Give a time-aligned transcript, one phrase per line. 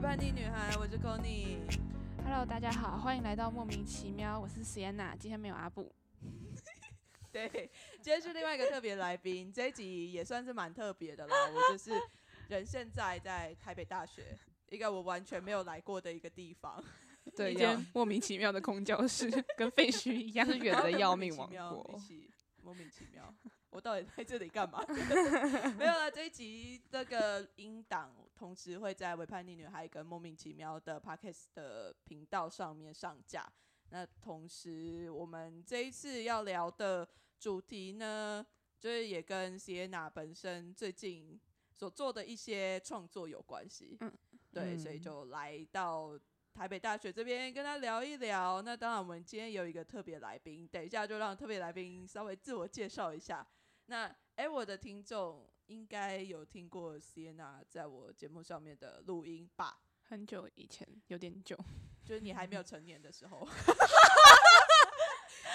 [0.00, 1.58] 为叛逆女孩，我是 c o n y
[2.24, 5.94] Hello，大家好，欢迎来到莫名其妙，我是 Sienna，今天没有阿布。
[7.30, 7.70] 对，
[8.00, 11.36] 今天是另外一个特别来宾，这一集也算是蛮特别的啦。
[11.52, 11.92] 我就是
[12.48, 14.38] 人现在在台北大学，
[14.70, 16.82] 一个我完全没有来过的一个地方，
[17.36, 22.00] 对， 一间莫名其妙的空教室，跟废墟一样，是远的要命王国，
[22.62, 23.34] 莫名其妙。
[23.70, 24.84] 我到底 在这里干嘛？
[25.78, 33.50] 没有了，这一集这个音档同时会在《伪叛逆女孩》跟《莫名其妙的 Podcast》的频道上面上架。
[33.90, 38.44] 那同时，我们这一次要聊的主题呢，
[38.78, 41.40] 就是也跟 Sienna 本身最近
[41.72, 43.96] 所做的一些创作有关系。
[44.00, 44.12] 嗯，
[44.52, 46.18] 对，所以就来到
[46.54, 48.62] 台北大学这边跟他聊一聊。
[48.62, 53.46] 那当然，我们今天有一个特别来宾，等一下就让特别来宾稍微自我介绍一下。
[53.90, 59.80] 那哎，我的听众应该有听过 Sienna 在我节目上面的录音吧？
[60.04, 61.58] 很久以前，有点久，
[62.06, 63.44] 就是你还没有成年的时候。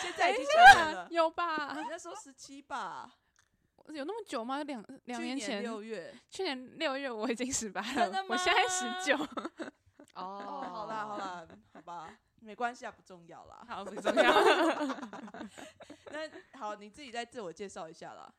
[0.01, 1.75] 现在已经成年了，有吧？
[1.75, 3.09] 你那时候十七吧？
[3.87, 4.61] 有那么久吗？
[4.63, 9.15] 两两年前六月，去年六月我已经十八了，我现在十九。
[10.15, 12.19] 哦，好啦好啦，好吧。
[12.41, 13.65] 没关系啊，不重要啦。
[13.67, 14.33] 好，不重要。
[16.11, 18.31] 那好，你自己再自我介绍一下啦。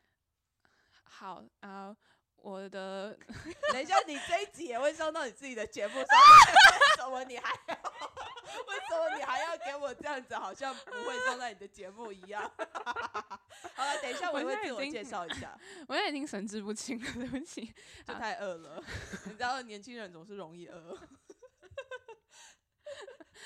[1.05, 1.97] 好啊，
[2.37, 3.19] 我的，
[3.73, 7.75] 等一下，你这一集也会上到你自己的节目上，为什么你还要？
[8.69, 12.41] 为什么你还要给我这样子，好像不会上到你的节目一样？
[13.75, 15.59] 好了，等一下我会自我介绍一下。
[15.89, 17.75] 我现在已经神志不清了，对不起，
[18.07, 18.83] 就太饿了。
[19.25, 20.97] 你知道，年轻人总是容易饿。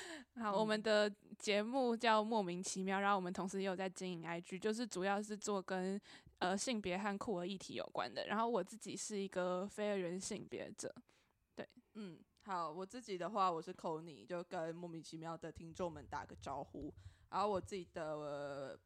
[0.40, 6.00] 好，我们的节目叫莫名其妙，然后我们同时也有在经营 IG，就是主要是做跟
[6.38, 8.26] 呃性别和酷儿议题有关的。
[8.26, 10.94] 然后我自己是一个非二元性别者，
[11.54, 16.92] 对，嗯，好，我自己的话我是 c o n y 就跟莫名其妙的听众们打个招呼。
[17.28, 18.76] 然后我自己的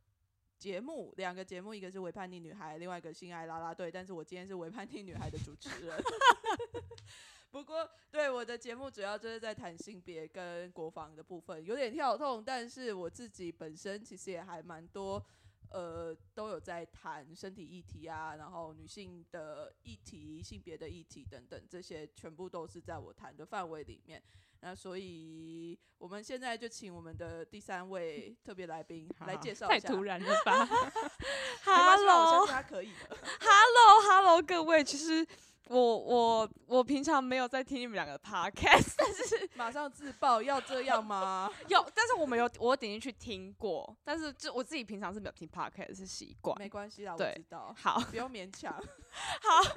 [0.58, 3.90] 节目两个节目，一个是伪叛逆女孩，另外一个性爱啦啦队。
[3.90, 6.02] 但是我今天是伪叛逆女孩的主持人。
[7.50, 12.42] 不过，对我的节目主要就是在谈性别跟国防的部分，有点跳痛。
[12.44, 15.24] 但是我自己本身其实也还蛮多，
[15.70, 24.20] 呃，都有在谈身体议题啊，然后女性的议题、性别的议题等等，这些全部都是在我谈的范围里面。
[24.66, 29.88] 那所以，我们现在就请我们的第三位特别来宾来介绍一下。
[29.88, 30.66] 太突然了吧？
[31.62, 33.14] Hello，他可以的。
[33.40, 35.26] Hello，Hello， 各位，其实。
[35.68, 41.50] 我我我平常没有在听你们两个 podcast， 但是马上自爆要这样吗？
[41.68, 49.74] 有，但是我没有，我点进去听过，但是就我自己平常是没有听 podcast 是习惯，没关系啦，我知道，好，不用勉强，好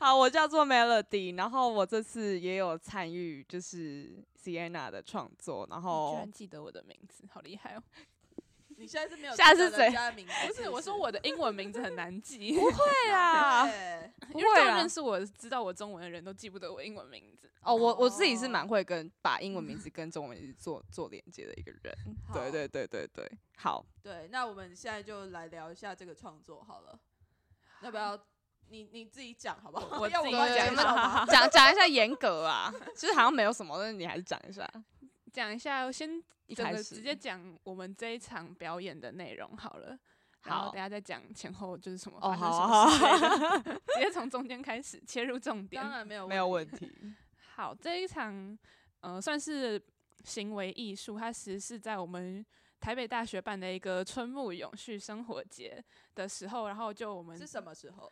[0.00, 7.82] 好，我叫做 Melody，然后我这次也有参与就是 Sienna 的创作，然后居然记得我的名字，好厉害哦。
[8.76, 9.90] 你现在是没有下次谁？
[10.46, 12.54] 不是，我说我的英文名字很难记。
[12.54, 13.66] 不会啦，
[14.34, 17.50] 因为认识我知道我中文的人都记不得我英文名字。
[17.62, 21.92] 哦，我我自己是蛮会跟把英文名 字跟中文名字做做连接的一个人。
[22.32, 23.84] 对对对对对，好。
[24.00, 26.96] 对，那我们现在就来聊一下这个创作好了。
[27.82, 28.16] 要不要
[28.70, 29.98] 你你自己讲好不好？
[29.98, 30.74] 我要我讲
[31.26, 34.68] 讲讲一下严格啊，其实好像没有什么，但是你还是讲一下。
[35.32, 36.22] 讲一下，先
[36.56, 39.96] 整个直接讲我们这一场表演的内容好了。
[40.40, 45.82] 好，等下再讲前后就是什么发生什么事，直接从中间开始切入重点。
[45.82, 46.90] 当然没有没有问题。
[47.56, 48.56] 好，这一场
[49.00, 49.80] 呃算是
[50.24, 52.44] 行为艺术，它其实是在我们
[52.80, 55.84] 台北大学办的一个春木永续生活节
[56.14, 58.10] 的时候，然后就我们是什么时候？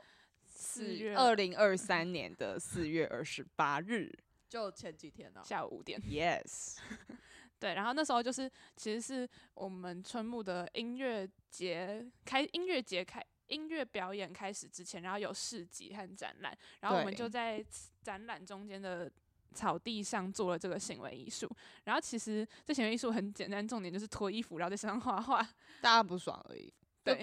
[0.57, 4.11] 四月二零二三年的四月二十八日。
[4.49, 6.01] 就前几天呢，下午五点。
[6.01, 6.79] Yes，
[7.59, 17.65] 对，然后那时候就是其实是我们春木的音乐节开音乐节开音乐表演开始之前，然后有市集和展览，然后我们就在
[18.03, 19.11] 展览中间的
[19.53, 21.51] 草地上做了这个行为艺术。
[21.85, 25.43] 然后其实这行为艺术很简单，重点就是脱衣服，然后在身上画画，
[25.81, 26.73] 大家不爽而已。
[27.15, 27.23] 对，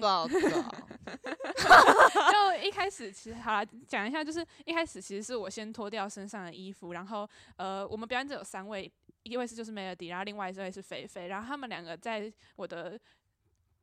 [2.32, 8.90] 就一开始其实好了，讲一下，就是一开始其实是我先脱掉身上的衣服，然后呃，我们表演者有三位，
[9.22, 12.98] 一位是就是 Melody，然后另外一位是菲菲，然后他们两个在我的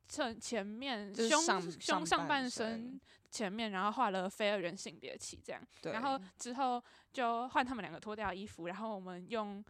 [0.08, 1.40] 侧前面胸
[1.80, 3.00] 胸上半身
[3.30, 5.62] 前面，然后画了非二元性别旗这样，
[5.92, 6.82] 然后之后
[7.12, 9.64] 就换他们两个脱掉衣服，然后我们用。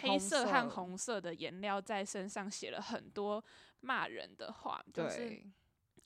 [0.00, 3.40] 黑色和红色的颜料在身上写了很多
[3.84, 5.42] 骂人的话，就是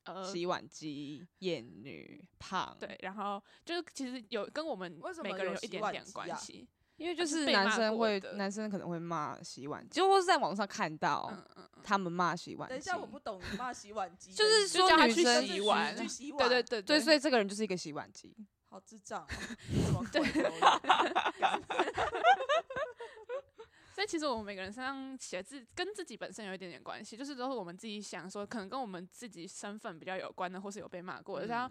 [0.04, 4.90] 呃，洗碗机、厌女、胖，对，然后就是其实有跟我们
[5.22, 6.68] 每个人有一点点关系。
[6.96, 11.32] 因为就是男生会，男生可能会骂洗碗机，就或是在网上看到
[11.84, 12.70] 他们骂洗碗机。
[12.70, 18.34] 等一下，我不懂你骂洗碗机 就是说女生洗碗去洗碗，对对对对，所以这个人就是一个洗碗机。
[18.68, 20.26] 好智障、哦， 怎么
[23.98, 31.48] 所以其实我们每个人身上写字跟自己本身有一点点关系，就是都是我们自己想说，可能跟我们自己身份比较有关的，或是有被骂过的。
[31.48, 31.68] 像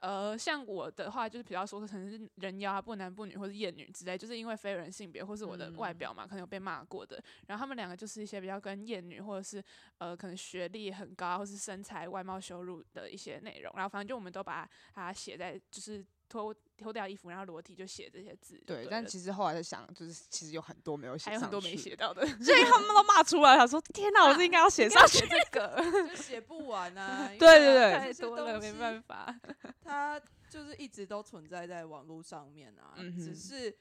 [0.00, 7.22] 呃，像我的话，就是比较说可能是人妖啊、不男不女或是厌女之类，就是因为非人性别或是我的外表嘛，可能有被骂过的。
[7.46, 9.62] 然后他们两个就是一些比较跟厌女或者是
[9.98, 13.72] 呃可能学历很高或是身材外貌羞辱的一些内容。
[13.76, 21.76] 然后反正就我们都把它写在就是脱脱掉衣服，然后裸体就写这些字就对，了但其实后来在想，就是其实有很多没有写，还有很多没。
[21.76, 22.24] 写到的。
[22.44, 25.26] 所以他们都骂出来，想说 天哪，我是应该要写上去。
[25.26, 27.26] 这个 就写不完啊。
[27.38, 29.34] 对对对这太多了，没办法。
[29.82, 33.74] 它就是一直都存在在网络上面啊，嗯只是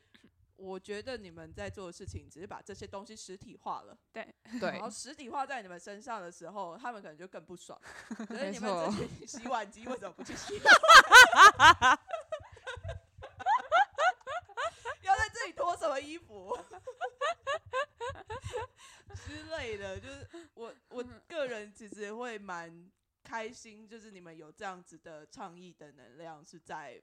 [0.55, 7.79] 我觉得你们在做的事情，只是把这些东西实体化了，对然后实体化在你们身上的时候，他们可能就更不爽。
[8.27, 10.53] 所以你们错这群洗碗机为什么不去洗？
[15.01, 16.57] 要在这里脱什么衣服
[19.25, 20.00] 之类的？
[20.00, 22.89] 就是我我个人其实会蛮
[23.23, 26.95] 开心，就是你们有这样子的倡议的能量是在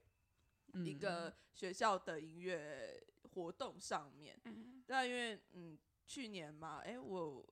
[0.73, 3.00] 一嗯个学校的音乐
[3.35, 4.38] 活动上面。
[4.44, 7.44] 嗯，对，因为嗯，去年嘛，哎、我，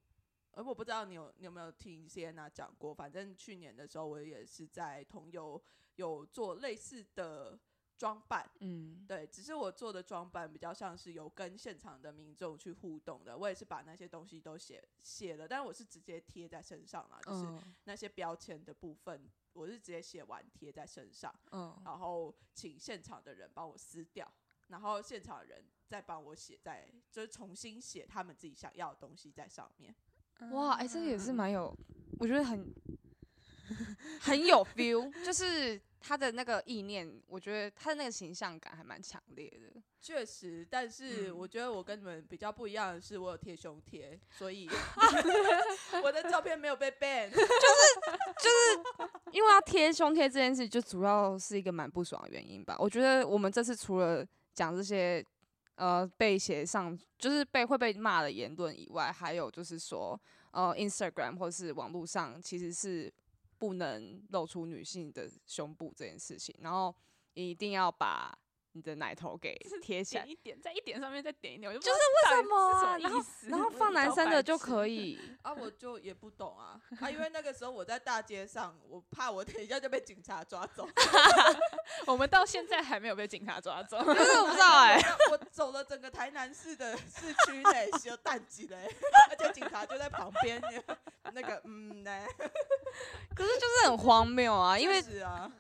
[0.53, 5.63] 呃，我不知道你有你有没有听 Sienna 讲过，反正去年的时候，我也是在同游
[5.97, 7.59] 有做类似的
[7.97, 21.35] 装扮，嗯，对，只是我做的装扮比较像是有跟现场的民众去互动的，我也是把那些东西都写写了，但是我是直接贴在身上啦，就是嗯那些标签的部分，我是直接写完贴在身上。
[21.53, 24.31] 嗯然后请现场的人帮我撕掉，
[24.69, 29.95] 然后现场的人再帮我写在，就是重新写他们自己想要的东西在上面。
[30.51, 31.75] 哇，哎、这个也是蛮有，
[32.19, 32.75] 我觉得很
[34.21, 39.81] 很有 feel，就是他的那个意念，我觉得他的那个形象感还蛮强烈的。
[40.03, 44.69] 确实，但是嗯我觉得我跟你们比较不一样的是，我有贴胸贴，所以
[46.05, 47.31] 我的照片没有被 ban。
[47.33, 47.47] 就是
[48.37, 52.77] 就是因为要贴胸贴这件事，就主要是一个蛮不爽的原因吧。
[52.79, 54.23] 我觉得我们这次除了
[54.53, 55.25] 讲这些
[55.77, 60.21] 呃被写上，就是被会被骂的言论以外，还有就是说
[60.51, 63.11] 呃 Instagram 或是网络上其实是
[63.65, 66.95] 不能露出女性的胸部这件事情，然后
[67.33, 68.39] 一定要把
[68.75, 70.33] 你的奶头给贴起来点。
[70.33, 73.49] 一点，在一点上面再点一点，我就就是为什么啊什么意思？
[73.49, 80.89] 然后放男生的就可以， 啊，我就也不懂啊啊，因为那个时候我在大街上，我怕我等一下就被警察抓走。
[82.07, 83.99] 我们到现在还没有被警察抓走。
[84.05, 85.01] 就是我不知道哎、
[85.31, 88.89] 我走了整个台南市的市区嘞，有淡季嘞，
[89.31, 90.61] 而且警察就在旁边，
[91.33, 92.27] 那个嗯呢，
[93.35, 95.01] 可是就是很荒谬啊，因为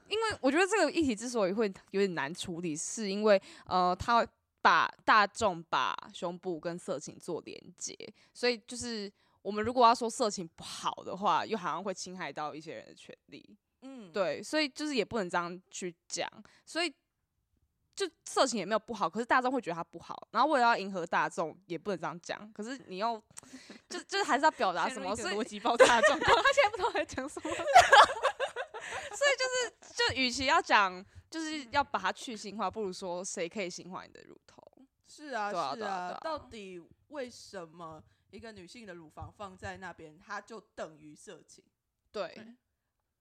[0.08, 4.26] 因为我觉得这个议题之所以会有点难处理，是因为呃，他
[4.62, 7.94] 把大众把胸部跟色情做连接，
[8.32, 9.12] 所以就是
[9.42, 13.56] 我们如果要说色情不好的话，又好像会侵害到一些人的权利。
[13.82, 16.26] 嗯，对，所以就是也不能这样去讲，
[16.64, 16.90] 所以
[17.94, 23.22] 就色情也没有不好，可是大众会觉得它不好，然后为了要迎合大众，也不能这样讲，可是你又
[23.90, 27.50] 就就是还是要表达什么，所以逻辑爆 炸的状况，他现在不知道在讲什么。
[28.84, 34.62] 所以就是就与其要讲就是要把它去性化，不如说谁可以性化你的乳头。
[35.08, 38.00] 是啊，对啊是啊对啊对啊，到底为什么
[38.30, 41.64] 一个女性的乳房放在那边，它就等于色情
[42.12, 42.40] 对，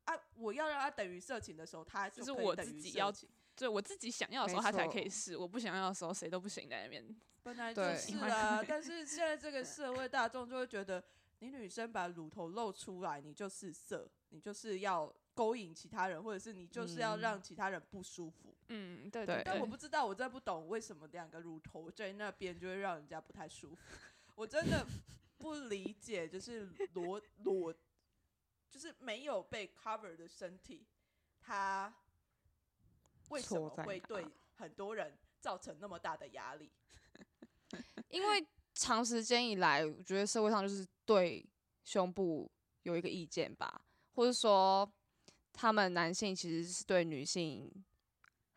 [0.05, 0.13] 啊？
[0.35, 7.03] 我要让它等于色情的时候，它就是我可以等于自己要色情对我自己想要的时候，没他才可以错试；我不想要的时候，谁都不行在那边。
[7.41, 11.03] 本来就对是啊，但是现在这个社会大众就会觉得，
[11.39, 18.55] 你女生把乳头露出来，你就是色，你就是要勾引其他人，或者是你就是要嗯让其他人不舒服。
[18.69, 23.81] 嗯，对对但我不知道，我真的不懂为什么两个乳头在那边就会让人家不太舒服。
[24.35, 24.85] 我真的
[25.37, 27.73] 不理解，就是裸裸，
[28.69, 30.85] 就是没有被 cover 的身体，
[31.41, 31.93] 它
[33.29, 34.25] 为什么会对
[34.55, 36.71] 很多人造成那么大的压力？
[38.09, 41.45] 因为长时间以来，我觉得社会上就是对
[41.83, 42.49] 胸部
[42.83, 43.81] 有一个意见吧，
[44.13, 44.89] 或者说
[45.53, 47.71] 他们男性其实是对女性，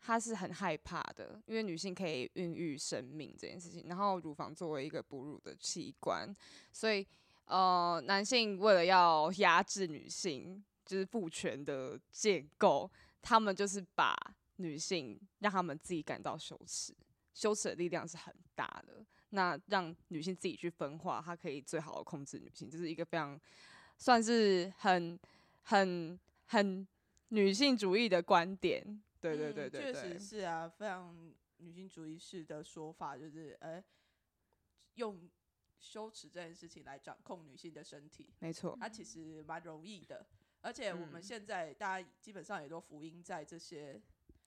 [0.01, 6.35] 他是很害怕的，因为女性可以孕育生命这件事情，然后乳房作为一个哺乳的器官，
[6.71, 7.07] 所以
[7.45, 14.15] 呃，男性为了要压制女性，就是父权的建构，他们就是把
[14.57, 16.93] 女性让他们自己感到羞耻。
[17.33, 19.05] 羞耻的力量是很大的。
[19.29, 23.39] 那让女性自己去分化，她可以最好的控制女性，这是一个非常
[23.97, 25.19] 算是很
[25.63, 26.85] 很很
[27.29, 29.01] 女性主义的观点。
[29.21, 30.01] 对对对对确对。
[30.01, 33.83] 实，是啊，非常女性主义式的说法，就是呃，
[34.95, 35.29] 用
[35.79, 40.25] 羞耻这件事情来掌控女性的身体，没错，它其实蛮容易的。
[40.61, 44.01] 而且我们嗯现在大家基本上也都福音在这些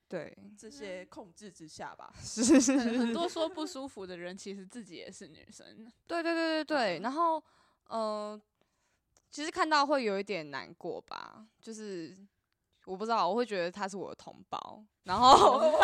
[0.09, 2.13] 对，这些控制之下吧。
[2.17, 2.77] 是 是是。
[2.79, 5.91] 很很多说不舒服的人，其实自己也是女生。
[6.07, 7.03] 对对对对对，嗯。
[7.03, 7.43] 然后
[7.87, 8.41] 呃，
[9.31, 12.17] 其实看到会有一点难过吧，就是
[12.85, 15.79] 我不知道，我会觉得他是我的同胞，然后 出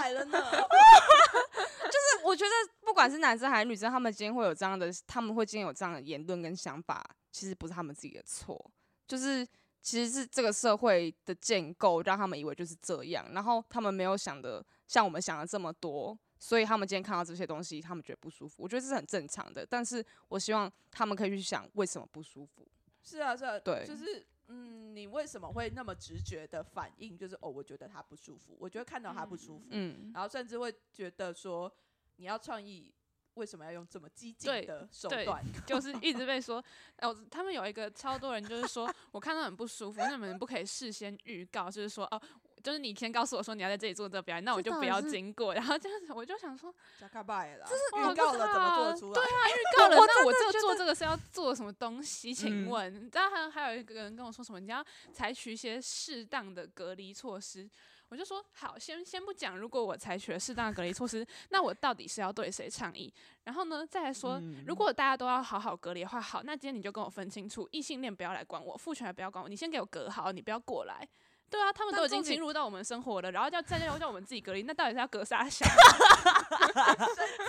[0.00, 2.50] 来了呢， 就是我觉得
[2.82, 8.70] 不管是男生还是女生，他们今天会有这样的，他们会今天有这样的言论跟想法，其实不是他们自己的错，
[9.08, 9.44] 就是
[9.82, 16.16] 其实是这个社会的建构让他们以为就是这样，然后他们没有想的像我们想的这么多。
[16.44, 19.64] 所以他们今天看到这些东西，他们觉得不舒服，我觉得这是很正常的。
[19.64, 22.68] 但是我希望他们可以去想为什么不舒服。
[23.02, 27.16] 是啊是啊，对就是嗯，你为什么会那么直觉的反应？
[27.16, 31.74] 就是哦，我觉得他不舒服，我觉得看到他不舒服，嗯，然后甚至会觉得说，
[32.16, 32.92] 你要创意，
[33.34, 35.42] 为什么要用这么激进的手段？
[35.66, 36.62] 就是一直被说，
[36.98, 42.20] 哦，他们有一个超多人就是说我看到很不舒服，那你们不可以事先预告，就是说哦，
[42.64, 49.14] 就是你先告诉我说你要在这里做这个表演，那我就不要经过， 然后这样子我就想说， 加卡拜啦，哇预告了怎么做出来？
[49.14, 49.38] 对啊？
[49.50, 52.32] 预告了，那我这做这个是要做什么东西？
[52.32, 54.58] 请嗯问，你知道还还有一个人跟我说什么？
[54.58, 57.68] 你要采取一些适当的隔离措施。
[58.08, 63.12] 我就说好，先先不讲，如果我采取了适当的隔离措施，那我到底是要对谁倡议？
[63.44, 71.06] 然后呢，再来说，如果大家都要好好隔离的话，好，那今天你就跟我分清楚，异性恋不要来管我，父权也不要管我，你先给我隔好，你不要过来。
[71.54, 75.64] 对啊，他们都已经侵入到我们生活了，然后叫再叫叫我们自己隔离，那到底是要隔啥小？
[75.70, 75.76] 生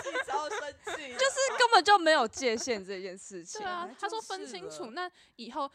[0.02, 3.60] 气超生气，就是根本就没有界限这件事情。
[3.60, 5.68] 对啊，他说分清楚，那以后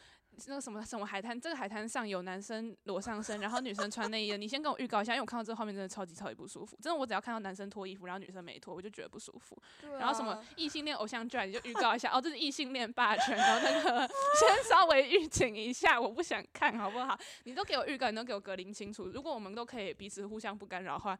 [0.46, 6.76] 那个什么什么海滩，这个海滩上有男生裸上身， 然后女生穿内衣的，你先跟我预告一下，因为我看到这个画面真的超级超级不舒服。
[6.80, 9.56] 真的，我只要看到男生脱衣服，然后女生没脱，我就觉得不舒服。
[9.98, 14.08] 然后什么异性恋偶像剧，你就预告一下，哦，这是异性恋霸权，然后那个
[14.38, 17.18] 先稍微预警一下，我不想看好不好？
[17.44, 19.06] 你都给我预告，你都给我隔离清楚。
[19.06, 21.18] 如果我们都可以彼此互相不干扰的话，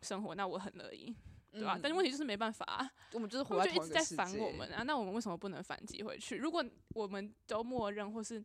[0.00, 1.14] 生活那我很乐意，
[1.50, 2.90] 对吧、嗯但是问题就是没办法、啊。
[3.12, 6.36] 我们就是他们就一直在烦我们啊，那我们为什么不能反击回去？
[6.36, 6.64] 如果
[6.94, 8.44] 我们都默认或是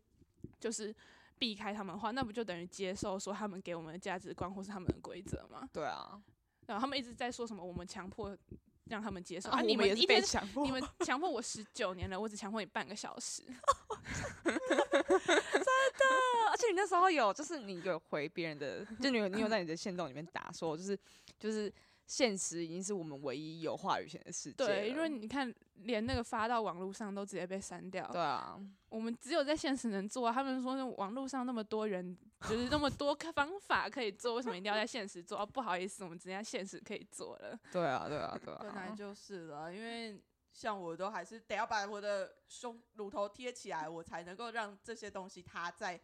[0.60, 0.96] 就是
[1.38, 5.68] 避开他们的话，那不就等于接受说他们给我们的价值观或是他们的规则吗？
[5.74, 6.22] 对啊，
[6.68, 8.38] 然后他们一直在说什么我们强迫
[8.86, 10.72] 让他们接受啊，你们强迫你。
[10.72, 13.44] 们强迫我十九年了，我只强迫你半个小时。
[14.44, 16.06] 真的
[16.52, 20.98] 而且你那时候有，就是你有回别人的，就你有你有在你的线动里面打说，就是
[21.40, 21.72] 就是
[22.14, 24.64] 现实已经是我们唯一有话语权的世界。
[24.68, 28.08] 对，因为你看，连那个发到网络上都直接被删掉。
[28.12, 28.56] 对啊，
[28.90, 30.32] 我们只有在现实能做啊。
[30.32, 35.40] 他们说那网络上那么多人，就是那么多 方法可以做，为什么一定要在现实做？
[35.40, 37.60] 哦，不好意思，我们直接在现实可以做了。
[37.72, 38.60] 对啊，对啊，对啊。
[38.62, 46.00] 本来就是了，因为像我都还是得要把我的胸乳头贴起来，我才能够让这些东西它在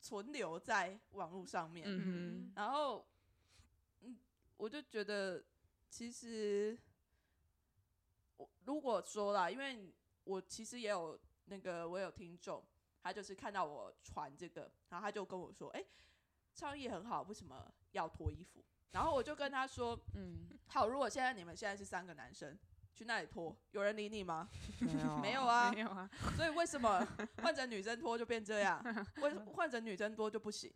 [0.00, 1.86] 存留在网络上面。
[1.86, 3.06] 嗯然后，
[4.00, 4.16] 嗯，
[4.56, 5.40] 我就觉得
[5.92, 6.74] 其实
[8.38, 9.92] 我如果说啦，因为
[10.24, 12.64] 我其实也有那个我有听众，
[13.02, 15.84] 他就是看到我传这个，然后他就跟我说：“哎、
[16.54, 22.58] 创意很好，为什么要脱衣服？”然后我就跟他说嗯，：“好，如果现在你们现在是三个男生
[22.94, 24.48] 去那里脱，有人理你吗？
[24.80, 25.80] 没有 没有啊没。
[25.80, 26.08] 有啊，
[26.38, 27.06] 所以为什么
[27.42, 28.82] 换成女生脱就变这样？
[29.20, 30.72] 为 换成女生脱就不行？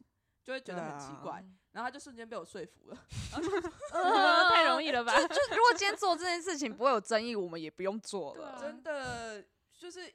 [0.47, 1.45] 就会觉得很奇怪。
[1.73, 3.07] 然后他就瞬间被我说服了。
[3.93, 5.13] 呃太容易了吧？
[5.13, 8.51] 就如果今天做这件事情不会有争议，我们也不用做了。
[8.51, 9.45] 啊真的
[9.77, 10.15] 就是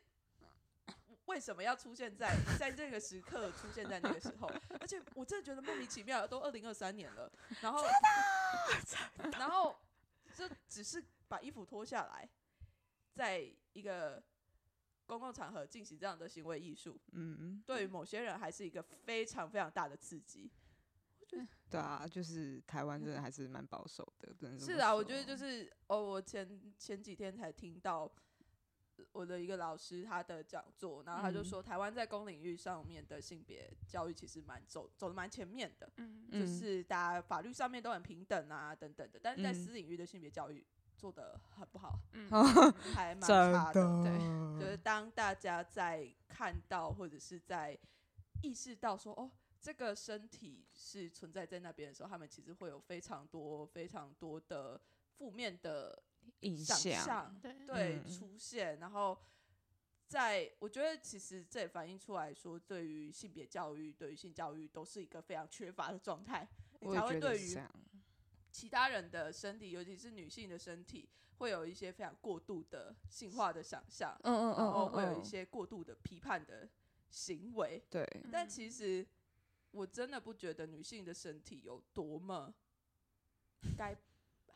[1.25, 4.50] 为什么要出现在在这个时刻出现在那个时候？
[4.79, 7.85] 而且我真的觉得莫名其妙，都二零二三年了，然后
[9.38, 9.77] 然后
[10.33, 12.27] 就只是把衣服脱下来，
[13.13, 14.23] 在一个
[15.12, 20.50] 公共场合进行这样的行为艺术，嗯，对于某些人还是一个非常非常大的刺激。
[21.70, 28.10] 对啊，就是台湾真的还是蛮保守的，真的是啊，我觉得就是哦，我前前几天才听到
[29.12, 31.44] 我的一个老师他的讲座，然后他就嗯。
[31.44, 39.56] 说，台湾在公领域上面的性别教育其实蛮走走的蛮前面的，嗯，就嗯是大家法律上面都很平等啊，等等的，但是在嗯。
[39.56, 40.65] 私领域的性别教育
[41.01, 42.29] 做的很不好，嗯。
[42.93, 44.03] 还蛮真差的。
[44.03, 44.60] 对。
[44.60, 47.75] 就是当大家在看到或者是在
[48.43, 54.79] 意识到说，哦，这个身体是存在在那边的时候，他们其实会有非常多非常多的
[55.17, 56.03] 负面的
[56.41, 58.01] 影想响，象，对对。
[58.05, 58.12] 嗯。
[58.12, 59.17] 出现，然后
[60.05, 66.48] 在我觉得其实这也反映出来说，对于性别教育、对于性教育都是一个非常缺乏的状态，
[66.79, 67.58] 你才会对于。
[68.51, 76.67] 其他人的身体，尤其是女性的身体，会有一些非常过度的性化的想象，嗯嗯然后嗯会有一嗯，些过度的批判的
[77.10, 77.81] 行为。
[77.89, 79.05] 对，但其实
[79.72, 82.53] 我真的不觉得女性的身体有多么
[83.77, 83.96] 该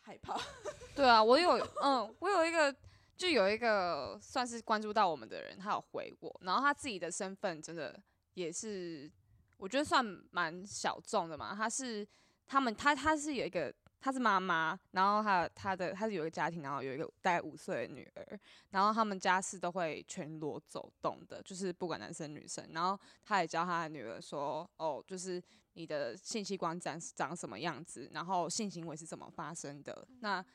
[0.02, 0.38] 害怕。
[0.96, 2.74] 对啊，我有，嗯，我有一个，
[3.18, 8.02] 就有一个算是关注到我们的人，他有回我，然后他自己的身份真的
[8.34, 9.12] 也是，
[9.58, 11.56] 我觉得算蛮小众的嘛。
[11.56, 12.08] 他是
[12.46, 13.74] 他们，他他是有一个，
[14.06, 22.64] 他是妈妈，然后他他的她是有一个家庭，然后有一个大概五岁的女儿，然后他们家是都会全裸走动的，就是不管男生女生。
[22.72, 25.42] 然后她也教她的女儿说，哦，就是
[25.74, 30.46] 你的性器官长长什么样子，然后性行为是怎么发生的，那。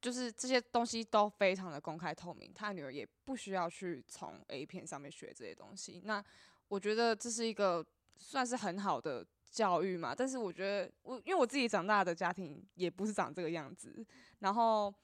[0.00, 6.00] 就是这些东西都非常的公开透明，他女儿也不需要去从 A 片上面学这些东西。
[6.04, 6.24] 那
[6.68, 7.84] 我觉得这是一个
[8.16, 14.04] 算是很好的教育嘛，但是我觉得我因为我自己长大的家庭也不是长这个样子，
[14.40, 14.94] 然后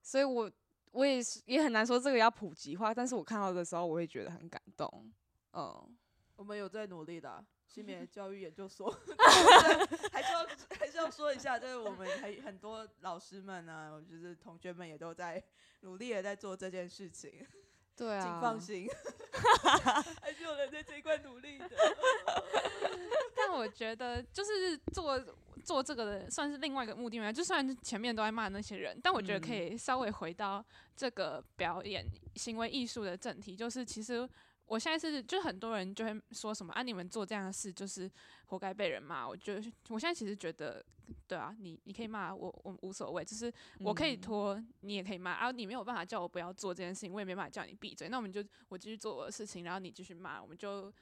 [0.00, 0.50] 所以我
[0.92, 5.12] 我也是也很难说这个要普及化，但是我看到的时候我会觉得很感动，
[5.52, 5.96] 嗯，
[6.36, 8.90] 我们有在努力的啊、性别教育研究所，
[10.12, 10.46] 还是要
[10.78, 15.42] 还是要说一下，就是我们还很多老师们呢、就是同学们也都在
[15.80, 17.46] 努力的在做这件事情，
[17.96, 18.88] 对啊，请放心，
[20.20, 21.68] 还是有人在这一块努力的。
[23.36, 25.20] 但我觉得就是做
[25.64, 27.32] 做这个的，算是另外一个目的嘛。
[27.32, 30.64] 就算前面都在骂那些人，但我觉得可以稍微回到
[30.96, 32.06] 这个表演
[32.36, 34.28] 行为艺术的正题，就是其实
[34.66, 38.10] 我现在是，就很多人就会说什么啊，你们做这样的事就是
[38.46, 39.28] 活该被人骂。
[39.28, 39.54] 我就
[39.88, 40.82] 我现在其实觉得，
[41.26, 48.08] 对啊，你你可以骂我，我无所谓，就是我可以嗯拖，你也可以骂啊，你没有办法叫我不要做这件事情，我也没办法叫你闭嘴。
[48.08, 50.92] 那我们就我继续做我的事情，然后你继续骂，我们就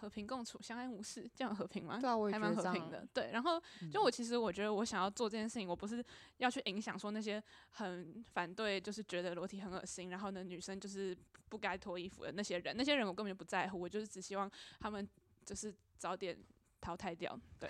[0.00, 1.98] 和平共处，相安无事，这样和平吗？
[2.00, 3.30] 对啊，我也还蛮和平的，对。
[3.32, 3.60] 然后
[3.92, 6.02] 就我其实我觉得我想要做这件事情，我不是
[6.36, 11.16] 要去影响说那些很反对，就是觉得裸体很恶心，然后呢女生就是
[11.48, 15.06] 不该脱衣服的那些人，那些人我根本就不在乎，我就是只希望他们
[15.44, 16.38] 就是早点
[16.80, 17.68] 淘汰掉，对。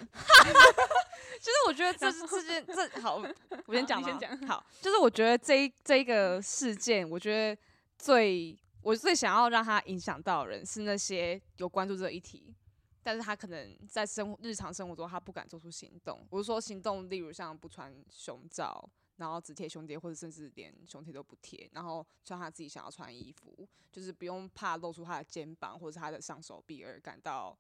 [1.41, 3.23] 其 实 我觉得这是这件这好，
[3.67, 7.61] 我先讲先讲好，就是我觉得这一这一个事件，我觉得
[7.97, 12.55] 最我最想要让他影响到的人是那些有关注这个议题，
[13.03, 16.27] 但是他可能在生活日常生活中他不敢做出行动。
[16.31, 27.59] 我是说行动，例如像不穿胸罩，然后只贴胸贴，或者甚至连胸贴都不贴，然后穿他自己想要穿衣服，就是不用怕露出他的肩膀或者是他的上手臂而感到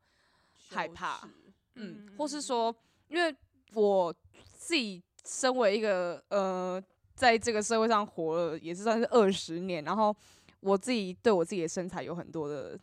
[0.71, 1.29] 害怕
[1.75, 2.75] 嗯，或是说，
[3.09, 3.35] 因为
[3.75, 4.15] 我
[4.55, 6.83] 自己身为一个呃，
[7.15, 10.15] 在这个社会上活了也是算是二十年，然后
[10.61, 12.79] 我自己对我自己的身材有很多的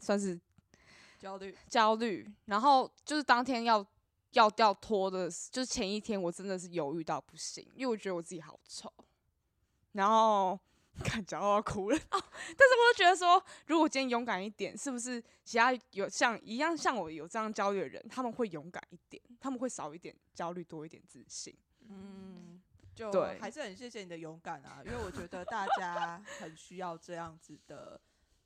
[0.00, 0.38] 算是
[1.18, 3.84] 焦虑，焦虑，然后就是当天要
[4.32, 8.92] 要要脱的，就是前一天我真的是犹豫到不行，因为我觉得我自己好丑，
[9.92, 10.58] 然后
[11.02, 21.56] 看讲到要哭了哦， 但是我就觉得说，如果今天勇敢一点，是不是其他有像一样像我有这样焦虑的人，他们会勇敢一点，他们会少一点焦虑，多一点自信。
[21.88, 22.51] 嗯，
[22.94, 28.00] 就还是很谢谢你的勇敢啊，因为我觉得大家 很需要这样子的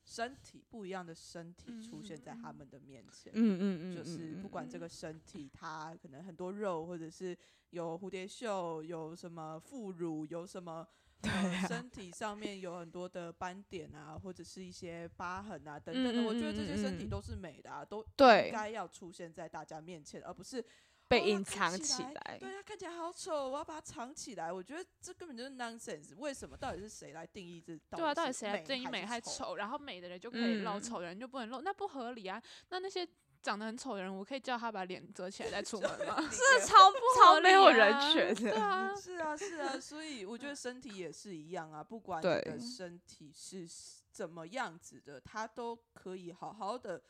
[0.04, 3.32] 身体，不一样的身体出现在他们的面前。
[3.34, 7.36] 嗯嗯嗯，就是不管这个个身体，它可能很多肉，或者是
[7.70, 10.86] 有蝴蝶袖，有什么副乳，有什么。
[11.66, 20.62] 身体上面有很多的斑点啊，或者是一些疤痕啊等等的，我觉得这些身体都是美的啊，都对应该要出现在大家面前，而不是
[21.08, 22.36] 被哦隐藏起起来。
[22.38, 24.52] 对，它看起来好丑，我要把它藏起来。
[24.52, 26.16] 我觉得这根本就是 nonsense。
[26.16, 26.56] 为什么？
[26.56, 27.76] 到底是谁来定义这？
[27.90, 29.56] 对啊，到底是谁来定义美还丑？
[29.56, 32.42] 然后美的人就可以露，嗯丑的人就不能露，那不合理啊！
[32.70, 33.06] 那那些
[33.42, 36.16] 长得很丑的人，我可以叫他把脸遮起来再出门吗？
[36.30, 38.50] 这超不超没有人权的。
[38.50, 43.68] 对啊，是啊，是啊，所以我觉得身体也是一样啊，不管你的身体是
[44.10, 47.00] 怎么样子的，它都可以好好的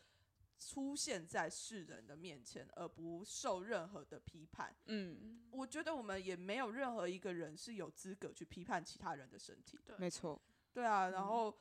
[0.58, 4.74] 出现在世人的面前，而不受任何的批判。
[4.86, 9.96] 嗯，我觉得我们也没有任何一个人是有资格去批判其他人的身体的。
[9.98, 10.40] 没错。
[10.72, 11.54] 对啊，嗯然后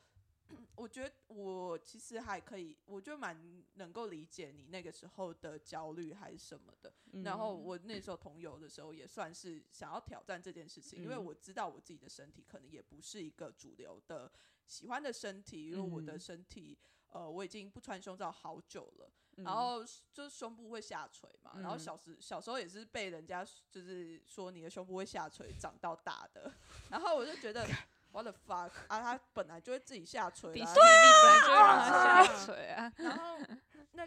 [0.76, 6.92] 我觉得我其实还可以，我就蛮能够理解你那个时候的焦虑还是什么的。
[7.24, 14.30] 然后嗯我那时候同游的时候，也算是想要挑战这件事情，因为嗯我知道我自己的身体可能也不是一个主流的
[14.66, 16.78] 喜欢的身体，因为我的嗯身体，
[17.16, 19.10] 呃，我已经不穿胸罩好久了。
[19.38, 26.50] 嗯然后就是胸部会下垂嘛，然后嗯小时小时候也是被人家就是说你的胸部会下垂长到大的，
[26.88, 27.66] 然后我就觉得
[28.12, 32.92] what the fuck 啊，它本来就会自己下垂啦迪士尼力本来就会让它下垂啊。
[32.96, 33.36] 然后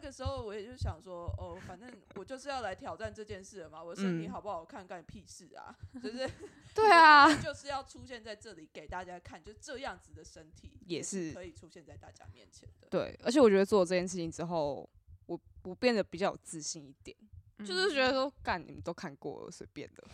[0.01, 4.31] 那个时候我也就想说，哦，反正我就是要来挑战这件事了嘛， 我身体嗯。
[4.31, 6.29] 好不好看干你屁事啊， 就是
[6.73, 11.33] 对啊，就是要出现在这里给大家看，就这样子的身体也是。
[11.33, 12.87] 可以出现在大家面前的。
[12.89, 14.89] 对，而且我觉得做了这件事情之后，
[15.25, 17.17] 我我变得比较有自信一点，
[17.59, 20.07] 就是觉得说，干你们都看过了，随便的。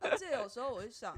[0.00, 1.16] 而且有时候我会想，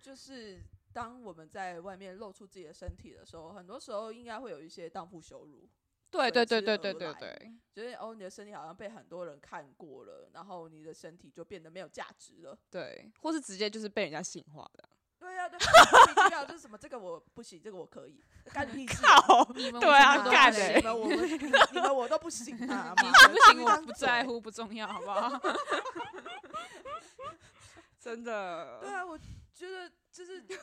[0.00, 5.68] 就是当我们在外面露出自己的身体的时候，很多时候应该会有一些荡妇羞辱，
[6.10, 12.58] 对对对对对对对，就是哦，你的身体好像被很多人看过了，然后你的身体就变得没有价值了。
[12.70, 14.88] 对，或是直接就是被人家性化的。
[15.20, 18.24] 对呀、对，莫名其妙就是什么这个我不行，这个我可以，
[18.54, 19.20] 干你屁事啊！
[19.20, 21.06] 靠，你们对啊干欸不行你们我
[21.72, 22.94] 你们我都不行啊！
[23.02, 25.38] 你行不行我不在乎，不重要，好不好？
[28.00, 28.78] 真的。
[28.80, 29.18] 对啊，我
[29.52, 30.56] 觉得就是这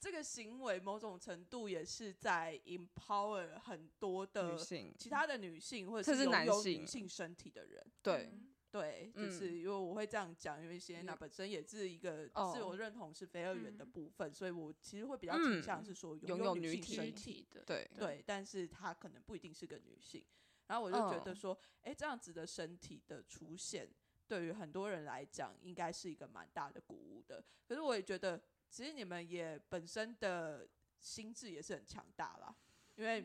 [0.00, 7.82] 这个行为某种程度也是在 empower 很多的女性，其他的女性或者是是拥有男性女性身体的人。
[8.02, 8.30] 对，
[8.70, 17.32] 对，就是嗯因为我会这样讲，因为谢娜嗯本身也是一个哦自我认同是非二元的嗯部分，所以我其实会比较倾向嗯是说拥有女有女体性身体。
[17.32, 20.22] 体的，对，对，但是她可能不一定是个女性。
[20.66, 23.88] 然后我就觉得嗯说，哎、这样子的身体的出现，
[24.26, 27.44] 对于很多人来讲，应该是一个蛮大的鼓舞的。
[27.68, 28.42] 可是我也觉得，
[28.74, 32.52] 其实你们也本身的心智也是很强大啦，
[32.98, 33.24] 因为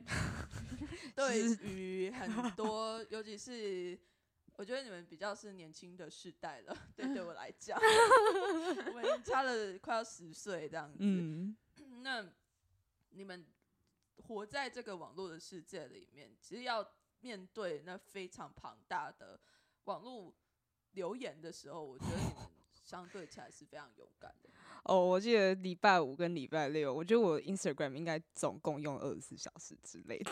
[1.15, 3.99] 对于很多， 尤其是
[4.57, 10.97] 我觉得你们比较是年轻的世代了， 对，对我来讲，我们已经差了快要十岁这样子。
[10.99, 11.57] 嗯，
[12.03, 12.31] 那
[13.09, 13.43] 你们
[14.27, 16.87] 活在这个网络的世界里面，其实要
[17.21, 19.39] 面对那非常庞大的
[19.85, 20.31] 网络
[20.91, 22.33] 留言的时候，我觉得你们
[22.89, 24.49] 相对起来是非常勇敢的。
[24.83, 30.31] 哦，我记得礼拜五跟礼拜六，我觉得我 Instagram 应该总共用二十四小时之类的，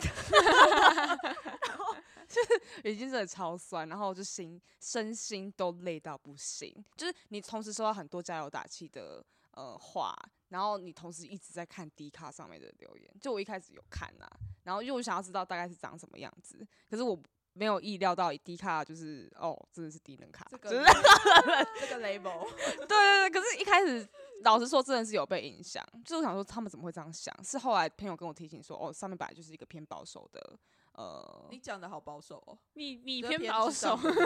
[1.68, 1.94] 然后
[2.26, 10.12] 就是已经真的超酸，然后就心身心都累到不行，就是你同时收到很多加油打气的呃话，
[10.48, 14.26] 然后你同时一直在看 D 卡上面的留言，就我一开始有看呐、
[14.64, 17.16] 然后因为我想要知道大概是长什么样子，可是我
[17.58, 20.84] 没有意料到低卡就是哦，真的是低能卡，这就是个
[21.80, 22.46] 这个 label，
[22.86, 24.08] 对对对，可是一开始
[24.42, 25.84] 老实说，真的是有被影响。
[26.04, 27.34] 就是我想说，他们怎么会这样想？
[27.42, 30.58] 是后来朋友跟我提醒说，哦，上面本来就是一个偏保守的，
[30.92, 33.96] 呃，你讲的好保守哦，你你偏保守。
[34.00, 34.24] 对对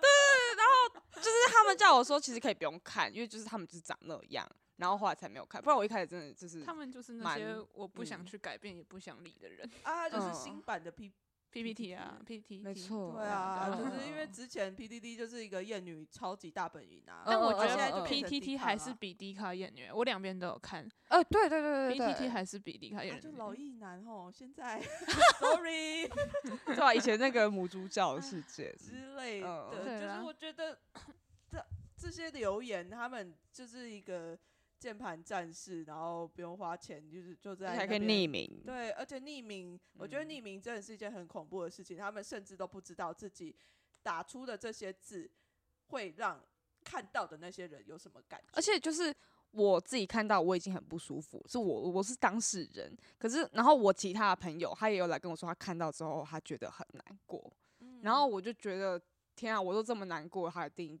[0.00, 0.08] 对，
[0.56, 0.72] 然后，
[1.16, 4.48] 就是他们叫我说，其实可以不用看，因为就是他们就是长那样。
[4.80, 9.70] 然后后来才没有看，不然我一开始真的就是他们就是那些我不想嗯去改变也不想理的人。
[9.82, 11.12] 啊，就是嗯新版的 P。
[11.52, 23.20] PPT 啊，PPT，没错对啊，嗯就是因为之前 PDD 就是一个艳女超级大本营啊，但我觉得现在就变成 PTT 还是比 D 卡艳女，我两边都有看呃，对对对对对，PTT 还是比 D 卡啊艳女。
[23.20, 24.80] 就老艺男吼，现在
[25.40, 26.06] sorry
[26.66, 26.94] 对吧？
[26.94, 30.78] 以前那个母猪教的世界，之类的，嗯就是我觉得
[31.50, 31.66] 这
[31.96, 34.38] 这些留言，他们就是一个
[34.80, 41.98] 键盘战士，然后不用花钱，就是就在还可以匿名，对，而且匿名，我觉得嗯匿名真的是一件很恐怖的事情。
[41.98, 43.54] 他们甚至都不知道自己
[44.02, 45.30] 打出的这些字
[45.88, 46.42] 会让
[46.82, 48.46] 看到的那些人有什么感觉。
[48.54, 49.14] 而且就是
[49.50, 57.52] 我自己看到我已经很不舒服，是我我是当事人，可是然后我其他的朋友他也有来跟我说，他看到之后他觉得很难过，
[58.00, 58.98] 然后嗯我就觉得
[59.36, 60.98] 天啊，我都这么难过，他一定。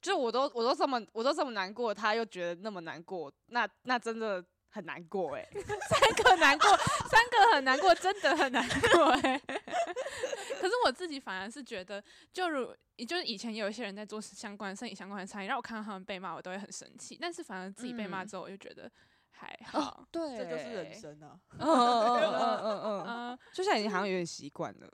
[0.00, 6.68] 就我都我都这么我都这么难过，他又觉得那么难过，那那真的很难过哎、 三个难过，
[7.08, 9.38] 三个很难过，真的很难过哎、
[10.60, 12.74] 可是我自己反而是觉得，就如
[13.06, 17.18] 就是以前有一些人在做相关生意相关的产业，让我看到他们被骂，我都会很生气。
[17.20, 18.90] 但是反而自己被骂嗯之后，我就觉得
[19.30, 20.06] 还好。
[20.10, 20.94] 对这就是人。
[20.94, 21.40] 生啊。
[21.58, 24.88] 嗯嗯嗯嗯嗯嗯，嗯，就像已经好像有点习惯了。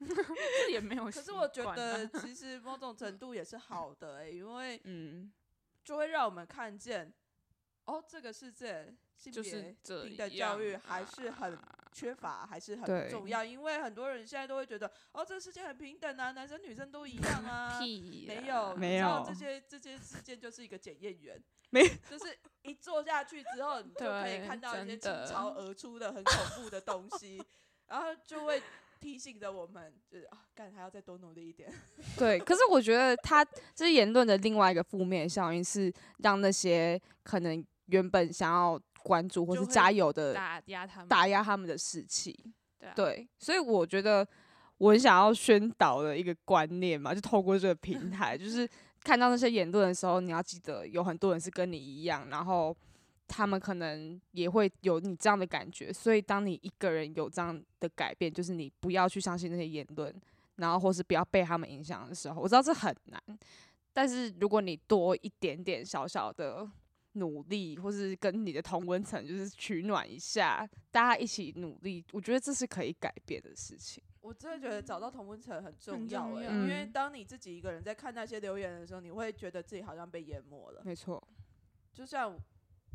[0.00, 1.04] 这也没有。
[1.04, 5.32] 可是我觉得， 其实某种程度也是好的、欸，因为嗯，
[5.84, 7.12] 就会让我们看见，
[7.84, 13.44] 哦，这个世界性就别是这平等样教育还是很啊缺乏，还是很重要。
[13.44, 17.78] 因为很多人现在都会觉得，哦，这个世界很平等啊，男生女生都一样啊。
[17.80, 27.42] 屁啦没有，没有这些这些事件就是一个检验员， 没就是一坐下去之后，你就可以看到一些倾真的巢而出的很恐怖的东西，
[27.88, 28.62] 然后就会
[29.00, 31.72] 提醒着我们，就是啊，干还要再多努力一点。
[32.18, 42.38] 对，可是我觉得他这言论的另外一个负面效应是让那些可能原本想要关注或就是加油的打压他们，打压他们的士气。
[42.78, 44.26] 对啊，对，所以我觉得
[44.76, 48.68] 我很想要宣导的一个观念嘛，就透过这个平台，就是
[49.02, 52.76] 看到那些言论的时候，你要记得有很多人是跟你一样，然后
[53.30, 60.14] 他们可能也会有你这样的感觉，所以当你一个人有这样的改变，就是你不要去相信那些言论，
[60.56, 63.22] 然后或是不要被他们影响的时候，我知道这很难，
[63.92, 66.68] 但是如果你多一点点小小的。
[67.14, 74.00] 努力，或是跟你的同温层就是取暖一下，大家一起努力，我觉得这是可以改变的事情。
[74.20, 80.82] 我真的觉得找到同温层很重要哎、重要因为嗯当你自己一个人在看那些留言的时候，你会觉得自己好像被淹没了。
[80.84, 81.20] 没错，
[81.92, 82.38] 就像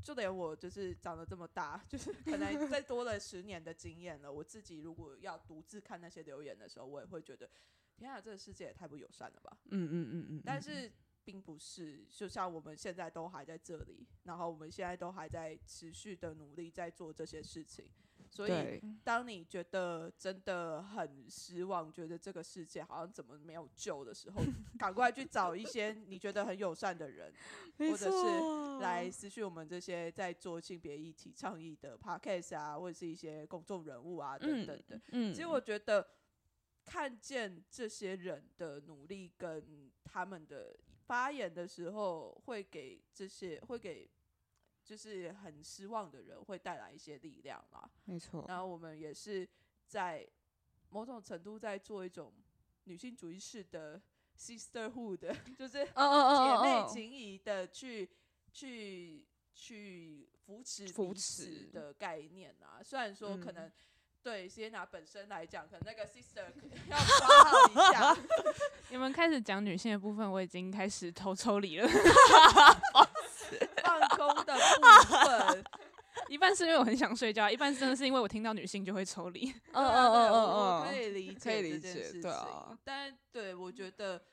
[0.06, 7.50] 就连我就是长得这么大，就是可能再多了十年的经验了，我自己如果要独自看那些留言的时候，我也会觉得，
[7.98, 9.58] 天啊，这个世界也太不友善了吧。
[9.72, 10.92] 嗯嗯嗯嗯，嗯但是
[11.24, 17.90] 并不是，就像我们现在都还在这里，然后我们现在都还在持续的努力在做这些事情，
[18.36, 24.44] 所以，当你觉得真的很失望，觉得这个世界好像怎么没有救的时候，
[24.78, 27.34] 赶快去找一些你觉得很友善的人，
[27.80, 35.00] 或者是来私讯我们这些在做性别议题倡议的 podcast 啊，或者是一些公众人物啊等等的。
[35.14, 36.06] 嗯，其实我觉得
[36.84, 44.10] 看见这些人的努力跟他们的发言的时候，会给这些会给
[44.86, 47.90] 就是很失望的人会带来一些力量啦。
[48.06, 49.48] 没错，然后我们也是
[49.88, 50.26] 在
[50.90, 52.32] 某种程度在做一种
[52.86, 54.00] 女性主义式的
[54.40, 58.08] sisterhood， 就是姐妹嗯情谊的去
[58.54, 62.80] 去去扶持扶持的概念啊。
[62.84, 63.72] 虽然说可嗯能
[64.22, 68.18] 对 Sienna 本身来讲，可能那个 sister 可 能要挂号一下，
[68.90, 71.88] 你们开始讲女性的部分，我已经开始偷抽离了。
[73.86, 75.64] 放空的部分。
[76.30, 79.50] 一半是因为我很想睡觉，一半真的是因为我听到女性就会抽离。
[79.74, 84.24] 嗯嗯嗯 嗯嗯可以理解可以理解这件事情，对啊但对我觉得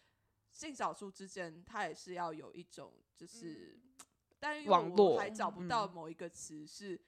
[0.52, 3.78] 性少数之间，它也是要有一种就是，
[4.38, 7.00] 但网络还找不到嗯某一个词是。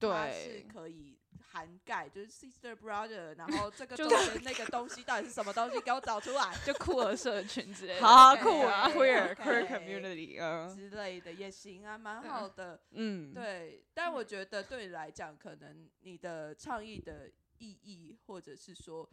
[0.00, 8.02] 它是，可以涵盖，就是 sister brother，然后这个就中间那个东西到底是什么东西，给我找出来就酷儿社群之类的。
[8.06, 12.80] 好酷啊，queer queer community，啊之类的也行啊，蛮好的。
[12.90, 19.08] 嗯，对，但我觉得对你来讲，可能你的倡议的意义，或者是说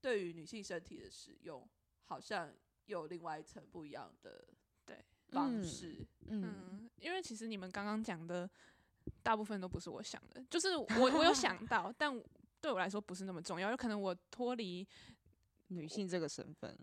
[0.00, 1.68] 对于女性身体的使用，
[2.04, 2.52] 好像
[2.86, 4.44] 有另外一层不一样的
[4.84, 6.06] 对方嗯式。
[6.28, 8.48] 嗯嗯，因为其实你们刚刚讲的
[9.22, 12.12] 大部分都不是我想的，就是我我有想 到，但
[12.60, 14.86] 对我来说不是那么重要，有可能我脱离，
[15.68, 16.76] 女性这个身份，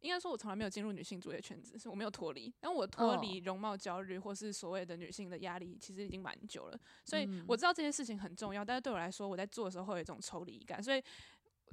[0.00, 7.44] 应该说我从来没有进入女性主义的圈子，是我没有脱离，但我脱哦离容貌焦虑或是所谓的女性的压力，其实已经蛮久了，所以嗯。
[7.48, 11.02] 我知道这件事情很重要，但是对我来说，我在做的时候会有一种抽离感，所以。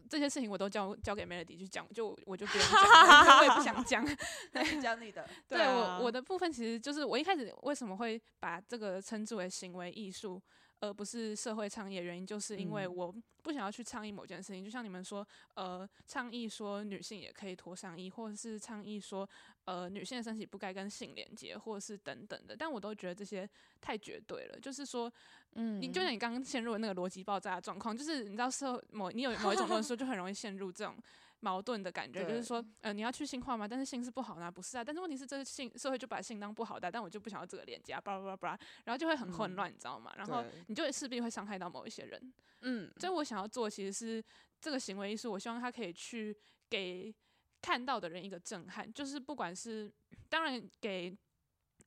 [0.10, 4.06] 这些事情我都交交给 Melody 去讲，就我就不用讲我也不想讲。
[4.82, 10.42] 讲你的， 对啊我我的部分其实就是我一开始为什么会把这个称之为行为艺术，
[10.80, 19.28] 而不是社会倡议的原因，就是因为嗯我不想要去倡议某件事情，就像你们说，呃，倡议说女性也可以脱上衣，或者是倡议说，
[19.66, 23.50] 呃，女性的身体不该跟性连接，或者是等等的，但我都觉得这些
[23.82, 25.12] 太绝对了，就是说，
[25.54, 30.96] 嗯你就像你刚刚陷入的那个逻辑爆炸的状况，就是你知道社会某你有某一种论述， 就很容易陷入这种
[31.40, 33.68] 矛盾的感觉，就是说，呃，你要去性化吗？
[33.68, 34.84] 但是性是不好的、啊，不是啊？
[34.84, 40.14] 但是问题是，这个性社会就把性当不好的啊、但我就不想要这个连接啊，巴拉巴拉巴拉，然后就会很混嗯乱，你知道吗？
[40.16, 42.34] 然后你就会势必会伤害到某一些人。
[42.62, 44.24] 嗯所以我想要做，其实是
[44.62, 46.36] 这个行为艺术，我希望它可以去
[46.70, 47.14] 给
[47.66, 49.92] 看到的人一个震撼，就是不管是
[50.30, 51.18] 当然给。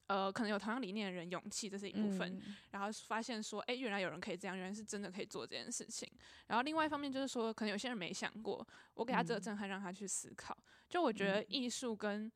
[0.08, 2.34] 呃，可能有同样理念的人勇气，这是一部分。
[2.34, 6.10] 嗯然后发现说，哎、原来有人可以这样，原来是真的可以做这件事情。
[6.46, 10.56] 然后另外一方面就是说，可能有些人没想过，我给他这个嗯震撼，让他去思考。
[10.88, 12.32] 就我觉得艺术跟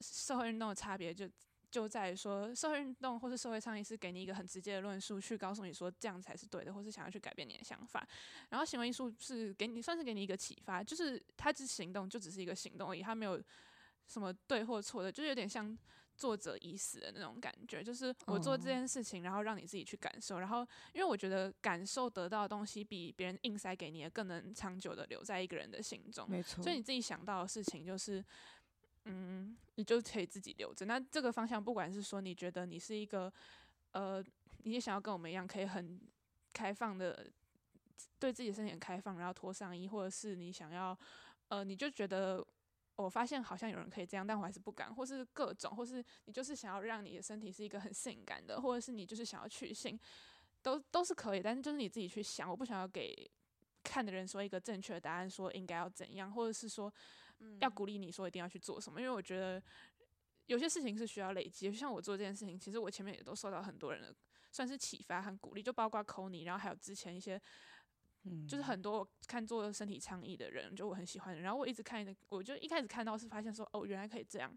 [0.00, 1.30] 社会运动的差别就。
[1.70, 8.06] 就在于说，社会运动或是社会倡议是给你一个很直接的论述，去告诉你说这样才是对的，或是想要去改变你的想法。
[8.48, 13.42] 然后行为艺术是给你算是给你一个启发，就是它只行动就只是一个行动而已，它没有
[14.06, 15.76] 什么对或错的，就是有点像
[16.16, 28.24] 作者已死的那种感觉，就是我做这哦件事情，然后让你自己去感受，然后因为我觉得感受得到的东西比别人硬塞给你的更能长久的留在一个人的心中，没错，所以你自己想到的事情就是。
[29.10, 30.84] 嗯，你就可以自己留着。
[30.84, 33.32] 那这个方向，不管是说你觉得你是一个，
[33.92, 34.22] 呃，
[34.64, 35.98] 你也想要跟我们一样，可以很
[36.52, 37.26] 开放的
[38.18, 40.96] 对自己的身体很开放，然后脱上衣，或者是你想要，
[41.48, 42.46] 呃，你就觉得
[42.96, 49.98] 我发现好像有人可以这样，但我还是不敢，或是各种，或是你就是想要让你的身体是一个很性感的，或者是你就是想要去性，
[50.60, 53.30] 都都是可以，但是就是你自己去想，我不想要给
[53.82, 56.92] 看的人说一个正确的答案，说应该要怎样，或者是说。
[57.60, 59.62] 要鼓励你说一定要去做什么，因为我觉得
[60.46, 61.70] 有些事情是需要累积。
[61.70, 64.14] 就像我做这件事情，其实我前面也都受到很多人的
[64.50, 67.40] 算是启发和鼓励，就包括 c o n y 然后还有之前一些，
[68.24, 71.40] 嗯就是很多看做身体倡议的人，就我很喜欢的。
[71.42, 74.56] 然后我一直看，我就一开始看到是发现说，哦，原来可以这样。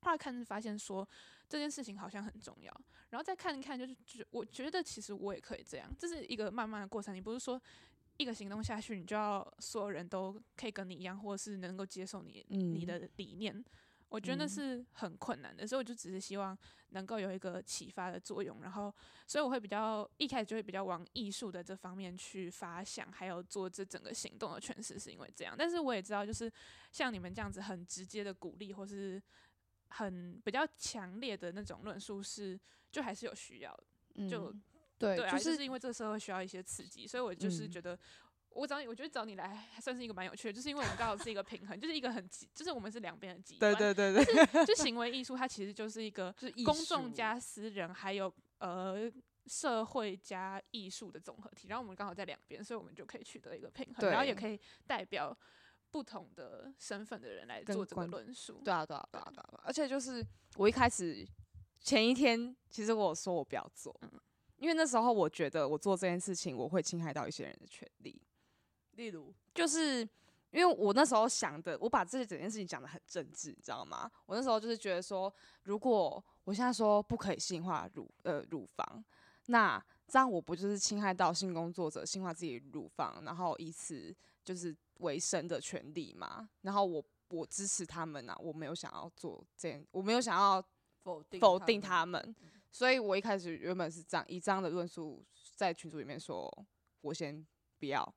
[0.00, 1.08] 后来看是发现说
[1.48, 2.72] 这件事情好像很重要，
[3.10, 5.92] 然后再看一看，就是觉我觉得其实我也可以这样。
[5.98, 7.60] 这是一个慢慢的过程，你不是说。
[8.18, 13.64] 一个行动下去，你就要所有人都可以跟你一样，或者是能够接受你你的理念。
[14.10, 16.56] 我觉得那是很困难的，所以我就只是希望
[16.92, 18.62] 能够有一个启发的作用。
[18.62, 18.92] 然后，
[19.26, 25.54] 所以我会比较一开始就会比较往艺术的这方面去发想，还有做这整个行动的诠释，是因为这样。
[25.58, 26.50] 但是我也知道，就是
[26.90, 29.22] 像你们这样子很直接的鼓励，或是
[29.88, 32.58] 很比较强烈的那种论述，是
[32.90, 34.26] 就还是有需要的。
[34.26, 34.52] 就
[34.98, 37.98] 对，就是因为这个社会需要一些刺激，所以我就是觉得，
[38.50, 43.74] 我找你，我觉得找你来还算是一个蛮有趣的，就是因为我们刚好是一个平衡，就是一个很极，就是我们是两边的极端。
[43.76, 44.66] 对对对对。
[44.66, 46.34] 就行 为艺术，它其实就是一个
[46.64, 49.10] 公众加私人，还有呃
[49.46, 51.68] 社会加艺术的综合体。
[51.68, 55.36] 然后我们刚好在两边，所以我们就可以取得一个平衡，然后也可以代表
[55.90, 58.60] 不同的身份的人来做这个论述。
[58.64, 59.60] 对啊对啊对啊对啊！
[59.62, 61.24] 而且就是我一开始
[61.80, 63.94] 前一天，其实我说我不要做。
[64.58, 68.20] 因为那时候我觉得我做这件事情，我会侵害到一些人的权利。
[68.92, 70.00] 例如，就是
[70.50, 74.10] 因为我那时候想的，我把这整件事情讲的很政治，你知道吗？
[74.26, 79.04] 我那时候就是觉得说，如果我现在说不可以性化乳呃乳房，
[79.46, 86.48] 那这样我不就是侵害到性工作者性化自己乳房，然后以此就是为生的权利吗？
[86.62, 90.60] 然后我我支持他们啊，我没有想要做这样，我没有想要
[91.02, 92.34] 否定否定他们。
[92.70, 95.24] 所以我一开始原本是这样以这样的论述
[95.56, 96.52] 在群组里面说，
[97.00, 97.46] 我先
[97.78, 98.14] 不要，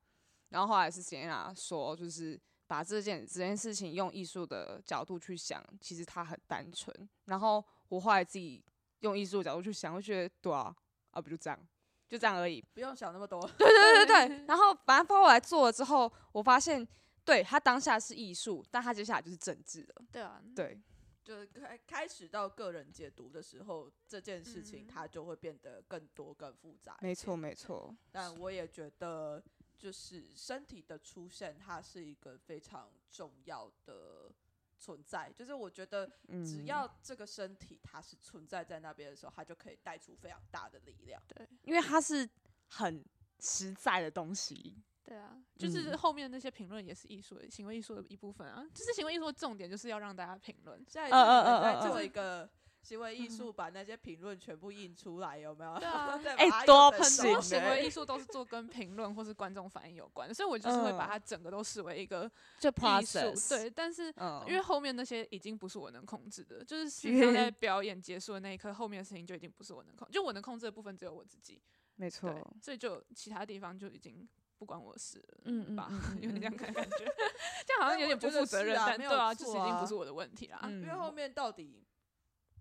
[0.50, 7.10] 然后后来是贤雅说，就是把这件这件事情用艺术的角度去想，其实它很单纯。
[7.26, 8.64] 然后我后来自己
[9.00, 10.76] 用艺术的角度去想，我觉得对啊，
[11.12, 11.60] 啊不就这样，
[12.08, 13.42] 就这样而已，不用想那么多。
[13.58, 14.46] 对对对对。
[14.48, 16.86] 然后反正包过来做了之后，我发现，
[17.24, 20.06] 对他当下是艺术，但他接下来就是政治了。
[20.12, 20.80] 对啊，对。
[21.24, 26.98] 就是开开始到个人解读的时候，这件事情它就会变得更多、更复杂。
[27.02, 27.96] 没错，没错。
[28.12, 29.44] 但我也觉得，
[29.78, 34.32] 就是身体的出现，它是一个非常重要的
[34.78, 35.32] 存在。
[35.32, 36.12] 就是我觉得，
[36.44, 41.22] 只要这个身体它是存在在那边的时候，它就可以带出非常大的力量。
[41.28, 42.28] 对，因为它是
[42.68, 43.06] 很
[43.40, 44.76] 实在的东西。
[45.04, 48.64] 对啊，就是后面那些评论也是艺术的行为艺术的一部分啊。
[48.74, 50.78] 就是行为艺术的重点就是要让大家评论。
[50.88, 52.50] 现在在做一个
[52.84, 55.78] 行为艺术，把那些评论全部印出来，有没有？
[55.80, 62.26] 对啊， 哎，多很多行为艺术都是做跟评论或是观众反应有关，所以我就是会把它整个都视为一个
[62.62, 63.20] 艺术。
[63.50, 64.14] 对，但是
[64.48, 66.90] 因为后面那些已经不是我能控制的，就是
[67.34, 71.62] 在表演结束的那一刻，后面的事情就已经不是我能控，就我能控制的部分只有我自己。
[71.96, 74.28] 没错，所以就其他地方就已经。
[74.62, 75.89] 不关我事，嗯吧，
[76.21, 76.97] 有点这样感感觉，
[77.65, 80.60] 这样好像有点不负责任，但对啊，就是已经不是我的问题啦。
[80.65, 81.84] 因为后面到底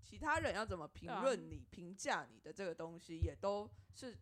[0.03, 4.17] 其他人要怎么评论你、评价你的这个东西，也都是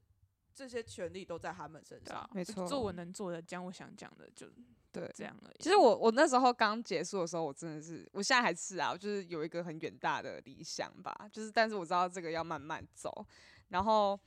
[0.54, 2.30] 这些权利都在他们身上。
[2.34, 4.46] 没错，做我能做的，讲我想讲的，就
[4.92, 5.56] 对这样而已。
[5.64, 13.26] 其实我我那时候刚结束的时候，我真的是，我现在还是啊，就是有一个很远大的理想吧，就是但是我知道这个要慢慢走，
[13.70, 14.20] 然后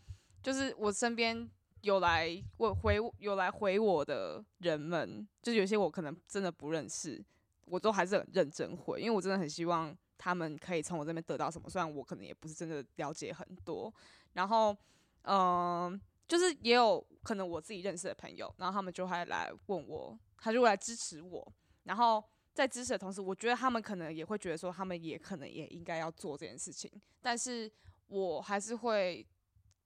[0.42, 1.50] 就是我身边。
[1.82, 7.22] 有来我回有来回我的人们，就有些我可能真的不认识，
[7.66, 13.92] 我都还是很认真回，因为我真的很希望他们可以从我这边得到什么，虽然我可能也不是真的了解很多。
[14.34, 14.76] 然后，
[15.22, 21.52] 嗯，就是也有可能我自己认识的朋友，然后他们就会来问我，他就会来支持我。
[21.82, 22.22] 然后
[22.54, 26.88] 在支持的同时，我觉得他们可能也会觉得说，他们也可能也应该要做这件事情，
[27.20, 27.68] 但是
[28.06, 29.26] 我还是会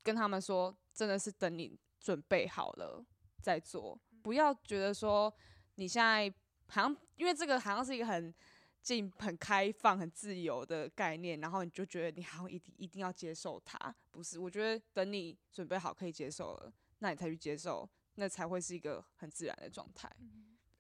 [0.03, 1.79] 跟他们说，真的是等你。
[2.07, 3.05] 准备好了
[3.43, 5.33] 再做，不要觉得说
[5.75, 6.33] 你现在
[6.69, 8.33] 好像因为这个好像是一个很
[8.81, 13.93] 进、很开放、很自由的概念，然后你就觉得你好像一定一定要接受它。
[14.13, 20.09] 不是，我觉得等你准备好可以接受了，那你才去接受，那才会是一个很自然的状态。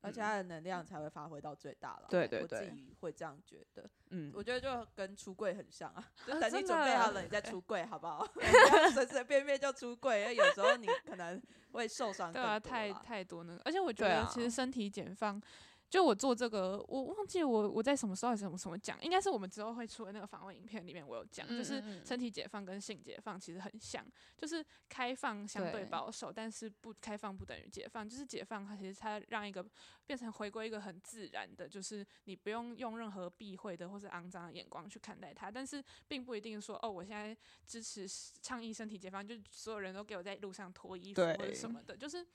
[0.07, 2.07] 而且他的能量才会发挥到最大了。
[2.09, 3.88] 对对我自己会这样觉得。
[4.11, 8.24] 嗯，我觉得就跟出柜很像啊，就啊等你准备好了，你再出柜，好不好？
[8.34, 8.40] 不
[8.76, 11.40] 要随随便便就出柜，因为有时候你可能
[11.72, 12.32] 会受伤。
[12.32, 15.40] 对啊，太太多那个，而且我觉得其实身体解放，
[15.89, 24.05] 就我做这个，我忘记我我在什么时候还是什么什么讲，应该是我们之后会出的那个访问影片里面我有讲，就是身体解放跟性解放其实很像，
[24.37, 29.64] 就是开放相对对保守，但是不开放不等于解放，就是解放它其实它让一个
[30.07, 38.07] 变成回归一个很自然的，就是你不用用任何避讳的或是肮脏的眼光去看待它，但是并不一定说哦，我现在支持
[38.43, 42.26] 倡议身体解放，就所有人都给我在路上脱衣服或者什么的，就是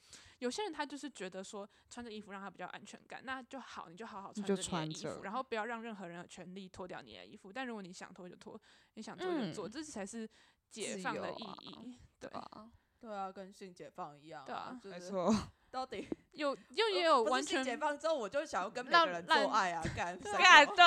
[0.41, 7.53] 有些人他就是觉得说穿着衣服让他比较安全感，那就好，你就好好穿着你的衣服，然后不要让任何人有权利脱掉你的衣服。
[7.53, 8.59] 但如果你想脱就脱，
[8.95, 10.27] 你想做就做，嗯这才是
[10.69, 11.99] 解放的意义。
[12.19, 15.35] 对，吧，对啊，跟性解放一样、对啊就是没错，
[15.69, 20.85] 到底有 又也有完全性解放之后，我就想要跟每个人做爱啊，干干对，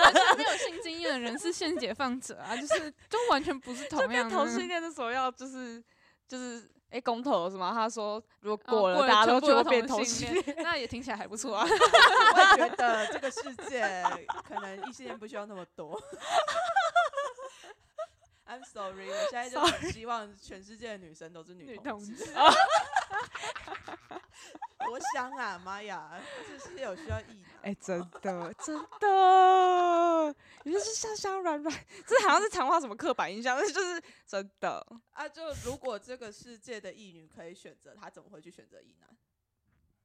[0.00, 4.34] 完全没有性经验的人是性解放者啊，就是就完全不是同样的。
[4.36, 5.82] 同性恋的时候要就是
[6.28, 7.72] 就是哎公投是吗？
[7.72, 11.66] 他说如果哦过了，大家都觉得变同同性，恋， 那也听起来还不错啊。
[11.68, 14.02] 我也觉得这个世界
[14.48, 16.00] 可能异性恋不需要那么多。
[18.46, 22.14] I'm sorry，我现在就很希望全世界的女生都是女女同志。
[22.14, 22.32] 同 志
[24.86, 26.22] 多香啊，妈呀！
[26.46, 27.50] 这世界有需要异男。
[27.62, 34.86] 哎、真的真的，你就是香香软软，这好像是强化什么刻板印象，但是就是真的。
[35.10, 39.08] 啊，就如果这个世界的异女可以选择，她怎么会去选择异男？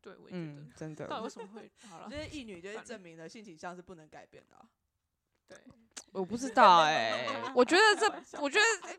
[0.01, 0.73] 对，我也觉得嗯，。
[0.75, 2.17] 真的到底为什么会好了 这？
[2.17, 4.67] 些异女就是证明了性倾向是不能改变的啊、
[5.47, 5.59] 对，
[6.11, 8.97] 我不知道哎、我觉得这，我觉得，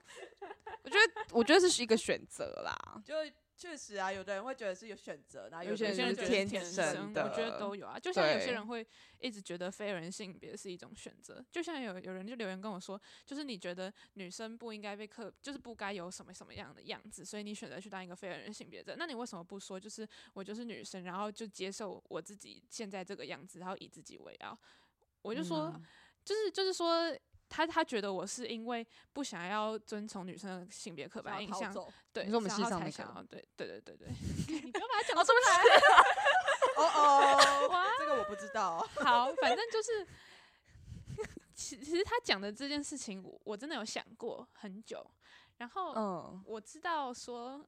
[0.82, 3.02] 我觉得，我觉得这是一个选择啦。
[3.04, 3.14] 就
[3.54, 7.96] 确实啊，有的人会觉得是有选择，然后有些的人有些人觉得天天生的我觉得都有啊。
[7.98, 8.84] 就像有些人会
[9.20, 18.96] 一直觉得非人性别是一种选择，就像有有人就留言跟我说，就是你觉得女生不应该被刻，就是不该有什么什么样的样子，所以你选择去当一个非人性别者。
[18.98, 24.58] 那你为什么不说，就是我就是女生，然后就接受我自己现在这个样子，然后以自己为傲？
[25.20, 25.84] 我就说，嗯
[26.24, 27.16] 就是就是说。
[27.54, 31.70] 他他觉得我是因为不想要遵从女生的性别刻板印象，
[32.10, 34.08] 对，你说我们然后才系上那个想要对对对对对，
[34.64, 35.60] 你不要把它讲出来
[36.82, 38.78] 哦哦，哇这个我不知道。
[39.04, 40.06] 好，反正就是，
[41.54, 45.06] 其其实他讲的这件事情，我我真的有想过很久。
[45.58, 47.62] 然后嗯，我知道说，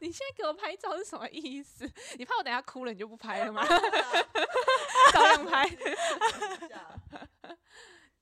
[0.00, 1.88] 你现在给我拍照是什么意思？
[2.18, 3.64] 你怕我等下哭了，你就不拍了吗？
[5.12, 5.64] 照样拍。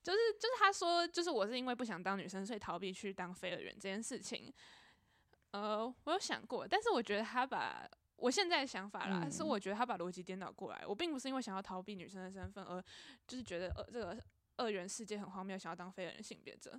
[0.04, 4.52] 就是就是他说，就是我是因为不想当女生，所以逃避去当飞儿员这件事情。
[5.52, 10.84] 呃，我有想过，但是我觉得他把我现在的想法啦，是嗯我觉得他把逻辑颠倒过来。
[10.86, 12.84] 我并不是因为想要逃避女生的身份，而
[13.26, 14.22] 就是觉得呃这个
[14.56, 16.78] 二元世界很荒谬，想要当非二元性别者，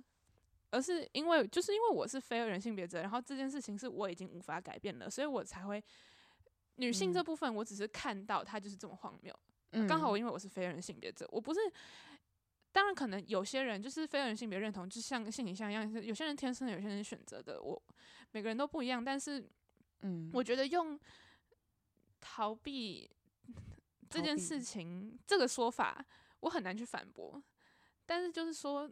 [0.70, 5.82] 而是因为就是因为我是非二元性别者，然后这件事情是我已经无法改变了，所以我才会
[6.76, 9.34] 女性这嗯部分，我只是看到它就是这么荒谬。
[9.72, 11.60] 嗯刚好我因为我是非人性别者，我不是。
[12.76, 17.58] 当然，可能有些人就是非人性别认同，就像性倾向一样，有些人天生的，有些人选择的。
[17.58, 17.82] 我
[18.32, 19.42] 每个人都不一样，但是
[20.00, 21.00] 嗯，我觉得用
[22.20, 23.10] 逃避
[24.10, 26.04] 这件事情这个说法，
[26.40, 27.42] 我很难去反驳。
[28.04, 28.82] 但是就是说，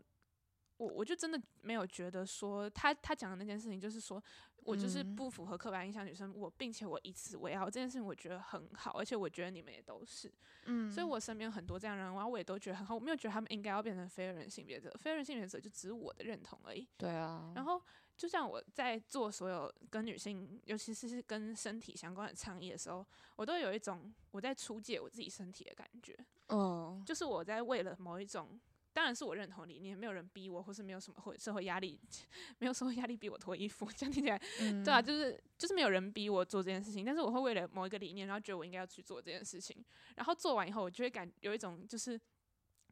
[0.78, 4.22] 我我就真的没有觉得说他他讲的那件事情，就是说
[4.64, 10.32] 我就是嗯不符合刻板印象女生，我并且我以此为傲，这件事情我觉得很好，而且我觉得你们也都是。
[10.64, 16.88] 嗯，所以我身边很多这样的人，然后我也都觉得很好，我没有觉得他们应该要变成非二人性别者，非二人性别者就只是我的认同而已。
[16.96, 17.80] 对啊，然后
[18.16, 23.06] 就像我在做所有跟女性，尤其是是跟身体相关的倡议的时候，
[23.36, 26.16] 我都有一种我在出借我自己身体的感觉，
[26.48, 28.58] 嗯，就是我在为了某一种。
[28.94, 32.00] 当然是我认同的理念，没有人逼我，或是没有什么会社会压力，
[32.60, 39.84] 没有社会压力逼我脱衣服， 这样听起来嗯对啊，就是就是没有人逼我做这件事情，但是我会为了某一个理念，然后觉得我应该要去做这件事情，
[40.14, 42.18] 然后做完以后，我就会感有一种就是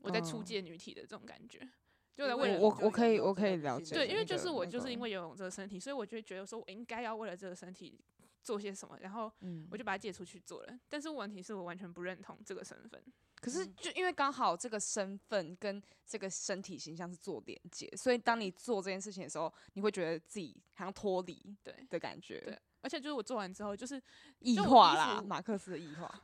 [0.00, 0.44] 我在出嗯。
[0.44, 1.60] 借女体的这种感觉，
[2.16, 3.94] 就因在为了我可以我可以了解。
[3.94, 7.96] 对，因为就是我就是因为游泳这个身体，所以我就会觉得说我应该要为了这个身体
[8.42, 9.68] 做些什么，然后嗯。
[9.70, 10.78] 我就把它借出去做了。
[10.88, 13.00] 但是问题是我完全不认同这个身份，
[13.42, 24.00] 可是嗯就因为刚好这个身份跟这个身体形象是做连接，所以当你做这件事情的时候，你会觉得自己好像脱离对的感觉，对，而且就是我做完之后，就是
[24.38, 26.08] 异化啦，马克思的异化。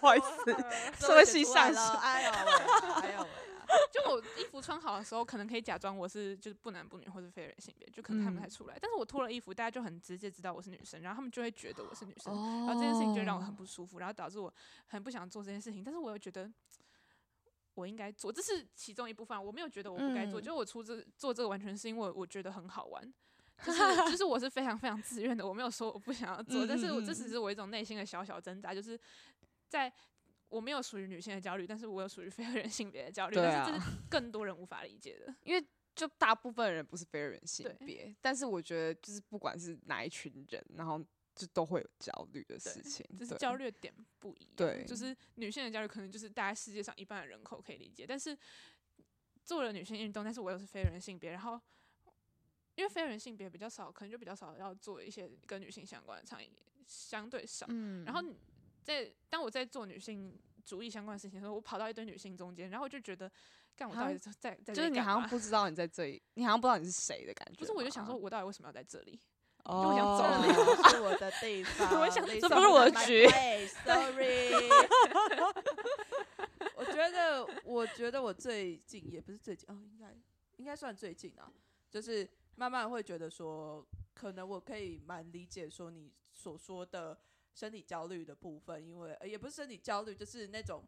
[0.00, 0.52] 不好意思
[1.06, 3.55] 社会系上了，哎呦喂啊，哎呦喂啊！
[3.92, 8.78] 就我衣服穿好的时候，可能可以假装我是就是不男不女或是非人性别，就可能看不太嗯出来。
[8.80, 14.52] 但是我脱了衣服，大家就很直接知道我是女生，然后他们就会觉得我是女生，哦然后这件事情就让我很不舒服，然后导致我
[14.86, 15.82] 很不想做这件事情。
[15.82, 16.50] 但是我又觉得
[17.74, 19.42] 我应该做，这是其中一部分。
[19.44, 23.12] 我没有觉得我不该做，嗯就是我出这做这个完全是因为我觉得很好玩。
[23.64, 29.00] 就是就是我是非常非常自愿的，我没有说我不想要做，嗯但是我这只是我一种内心的小小挣扎，就是
[29.66, 29.90] 在
[30.48, 35.34] 我没有属于女性的焦虑，但是我有属于非人性别的焦虑，对但是这啊是更多人无法理解的。
[35.44, 41.02] 因为就大部分人不是非人性别，但是我觉得就是不管是哪一群人，然后
[41.34, 44.52] 就都会有焦虑的事情，只是焦虑的点不一样。
[44.56, 48.36] 对就是女性的焦虑可能就是大概世界上一半的人口可以理解，但是
[49.42, 51.60] 做了女性运动，但是我又是非人性别，然后
[52.74, 56.50] 因为非人性别比较少，可能就比较少要做一些跟女性相关的倡议，
[56.86, 57.66] 相对少。
[57.70, 58.36] 嗯然后你
[58.86, 60.32] 在当我在做女性
[60.64, 63.28] 主义相关的事情的时候，我跑到一堆女性中间，然后我就觉得，
[63.74, 67.56] 干我到底在在在就是你好像不知道你在这里，你好像不知道你是谁的感觉吗。
[67.58, 69.18] 不是，我就想说，我到底为什么要在这里？
[69.64, 74.52] 哦，就我想走这里不是我的地 方，我想这不是我的局 place，Sorry。
[76.76, 80.14] 我觉得，我觉得我最近也不是最近哦，应该
[80.58, 81.50] 应该算最近啊，
[81.90, 83.84] 就是慢慢会觉得说，
[84.14, 87.18] 可能我可以蛮理解说你所说的
[87.56, 90.84] 身体焦虑的部分，因为、呃也不是身体焦虑，就是那种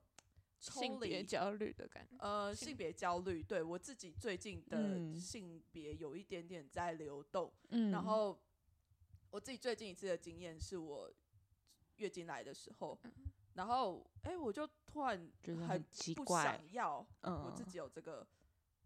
[0.60, 2.16] 抽性别焦虑的感觉。
[2.18, 5.14] 呃，性性别焦虑，对我自己最近的嗯。
[5.18, 7.90] 性别有一点点在流动，嗯。
[7.90, 8.38] 然后
[9.30, 11.10] 我自己最近一次的经验是我
[11.96, 12.98] 月经来的时候，
[13.54, 18.26] 然后哎、我就突然很觉得很奇不怪，想要嗯，我自己有这个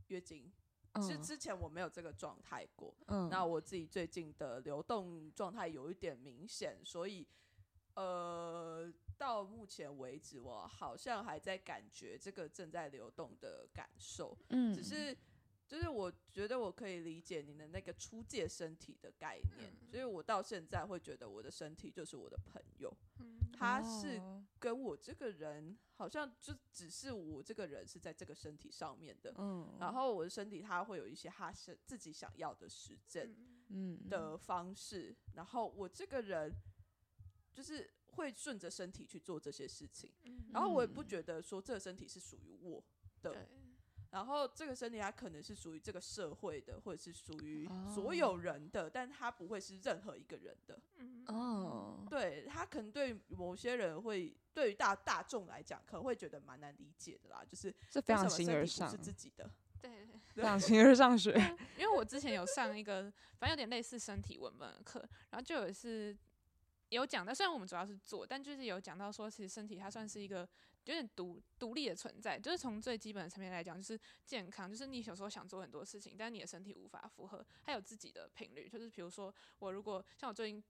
[0.07, 0.49] 月经，
[0.93, 1.03] 嗯。
[1.03, 3.29] 是之前我没有这个状态过，嗯。
[3.29, 7.27] 那我自己最近的流动状态有一点明显，所以
[7.95, 15.17] 呃，到目前为止，我好像还在感觉这个正在流动的感受，嗯只是
[15.67, 23.39] 就是我觉得我可以理解你的那个出界身体的概念，嗯所以我到现在会觉得我的身体就是我的朋友，嗯。
[23.55, 24.45] 他是哦。
[24.59, 29.33] 跟我这个人好像就只是我这个人是在这个身体上面的。
[29.39, 33.31] 嗯，然后我的身体它会有一些他是自己想要的实证，
[33.69, 34.09] 嗯嗯。
[34.09, 36.53] 的方式，然后我这个人
[37.53, 40.45] 就是会顺着身体去做这些事情，嗯。
[40.53, 42.83] 然后我也不嗯觉得说这个身体是属于我
[43.23, 43.49] 的，对，
[44.11, 50.81] 然后这个身体它可能是属于这个社会的，或者是属于所哦有人的，但它不会是任何一个人的。
[50.97, 51.25] 嗯。
[51.29, 59.51] 哦，对他可能对某些人会，对于大大众来讲，可能会觉得蛮难理解的啦，就是这非常形而上身体不是，自己的。
[59.81, 61.33] 对，非常形而上学。
[61.79, 63.03] 因为我之前有上一个，
[63.39, 64.99] 反正有点类似身体文本的课，
[65.31, 66.17] 然后就有是
[66.93, 70.49] 有讲到，虽然我们主要是做，但就是有讲到说，其实身体它算是一个
[70.85, 80.63] 有点独独立的存在，就是从最基本的层面来讲，就是健康，就是你有时候想做很多事情，但是你的身体无法负荷，它有自己的频率，就是比如说我如果像我最近，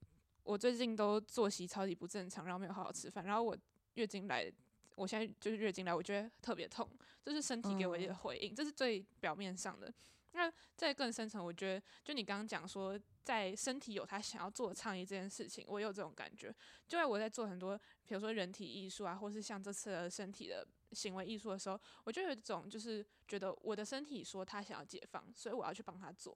[0.43, 3.57] 我最近都作息超级不正常，然后没有好好吃饭，然后我
[3.95, 4.51] 月经来。
[4.95, 6.87] 我现在就是月经来，我觉得特别痛，
[7.25, 9.91] 这是身体给我一个嗯回应，这是最表面上的。
[10.33, 16.53] 那在更深层，我觉得就你刚刚讲说，在身体有他想要做的倡议这件事情，我也有这种感觉。
[16.87, 26.35] 就在我在做很多，比如说人体艺术啊，或是像这次的身体的行为艺术的时候，我就有一种就是觉得我的身体说他想要解放，所以我要去帮他做。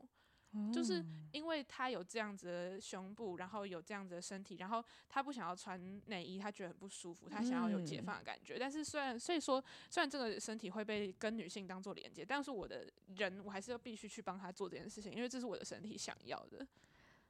[0.74, 8.58] 就是因为他有这样子的胸部，然后有这样子的身体，然后他不想要穿内衣，他觉得很不舒服，他想要有解嗯放的感觉。
[8.58, 16.66] 但是虽然所以说，虽然这个身体会被跟女性当做连接，但是我的人我还是要必须去帮他做这件事情，因为这是我的身体想要的。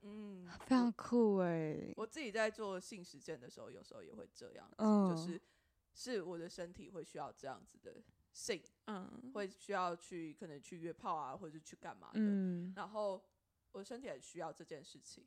[0.03, 5.41] 嗯，非常酷哎，我自己在做性实践的时候，有时候也会这样子，嗯就是
[5.93, 7.95] 是我的身体会需要这样子的
[8.37, 12.71] 性，嗯，会需要去可能去约炮啊，或者是去干嘛的，嗯。
[12.75, 13.19] 然后
[13.71, 15.25] 我身体很需要这件事情，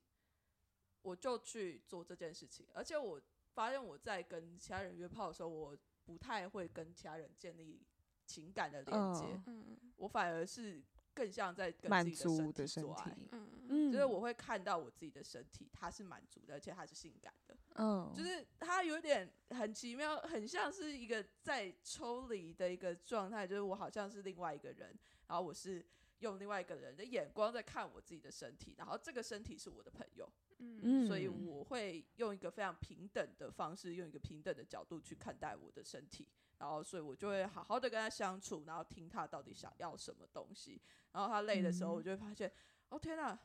[1.02, 3.20] 我就去做这件事情，而且我
[3.52, 7.82] 发现我在跟其他人约炮的时候，我不太会跟其他人建立
[8.26, 10.80] 情感的连接，嗯嗯我反而是
[11.12, 12.88] 更像在跟满自己的足的身身体。
[12.88, 13.18] 做爱。
[13.32, 13.92] 嗯嗯。
[13.92, 17.56] 就是我会看到我自己的身体，它是满足的，而且它是性感的。
[17.76, 24.96] 嗯，就是他有点很奇妙，很像是一个在抽离的一个状态，就是我好像是另外一个人，
[25.28, 25.84] 然后我是
[26.18, 36.28] 用另外一个人的眼光在看我自己的身体，然后这个身体是我的朋友，嗯所以嗯我会用一个非常平等的方式，用一个平等的角度去看待我的身体。
[36.58, 40.78] 然后，所以我就会好好的跟他相处，然后听他到底想要什么东西。
[41.12, 42.52] 然后他累的时候，嗯我就会发现，
[42.90, 43.38] 哦天哪，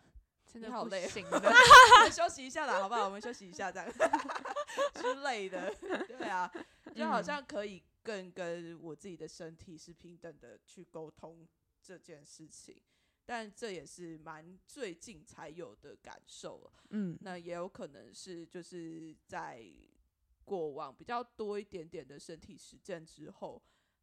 [0.51, 1.51] 真的好累行 我的。
[2.11, 3.05] 休息一下啦，好不好？
[3.05, 3.91] 我们休息一下，这样
[4.95, 5.73] 之类的，
[6.07, 6.51] 对啊，
[6.95, 11.47] 就好像可以更跟我自己的身体是平等的去沟通
[11.81, 12.81] 这件事情。
[13.27, 16.71] 但这也是蛮最近才有的感受。
[16.91, 19.65] 嗯那也有可能是就是在
[20.43, 23.59] 过往比较多一点点的身体实践之后，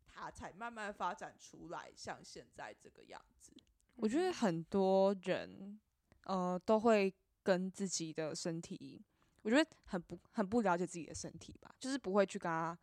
[0.09, 3.53] 它才慢慢发展出来，像现在这个样子。
[3.95, 5.79] 我觉得很多人，
[6.25, 7.13] 呃，都会
[7.43, 9.03] 跟自己的身体，
[9.43, 12.79] 我觉得很不很不了解自己的身体吧，就是不会去跟他，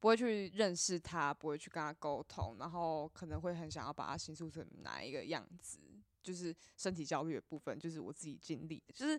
[0.00, 5.78] 不会去认识他，不会去跟他沟通，然后可能会很想要把他形塑成哪一个样子，
[6.22, 9.18] 就是身体焦虑的部分，就是我自己经历，就是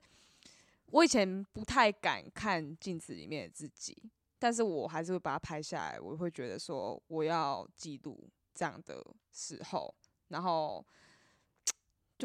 [0.91, 3.97] 我以前不太敢看镜子里面的自己，
[4.38, 9.93] 但是我还是会把它拍下来，我会觉得说我要记录这样的时候，
[10.28, 10.86] 然后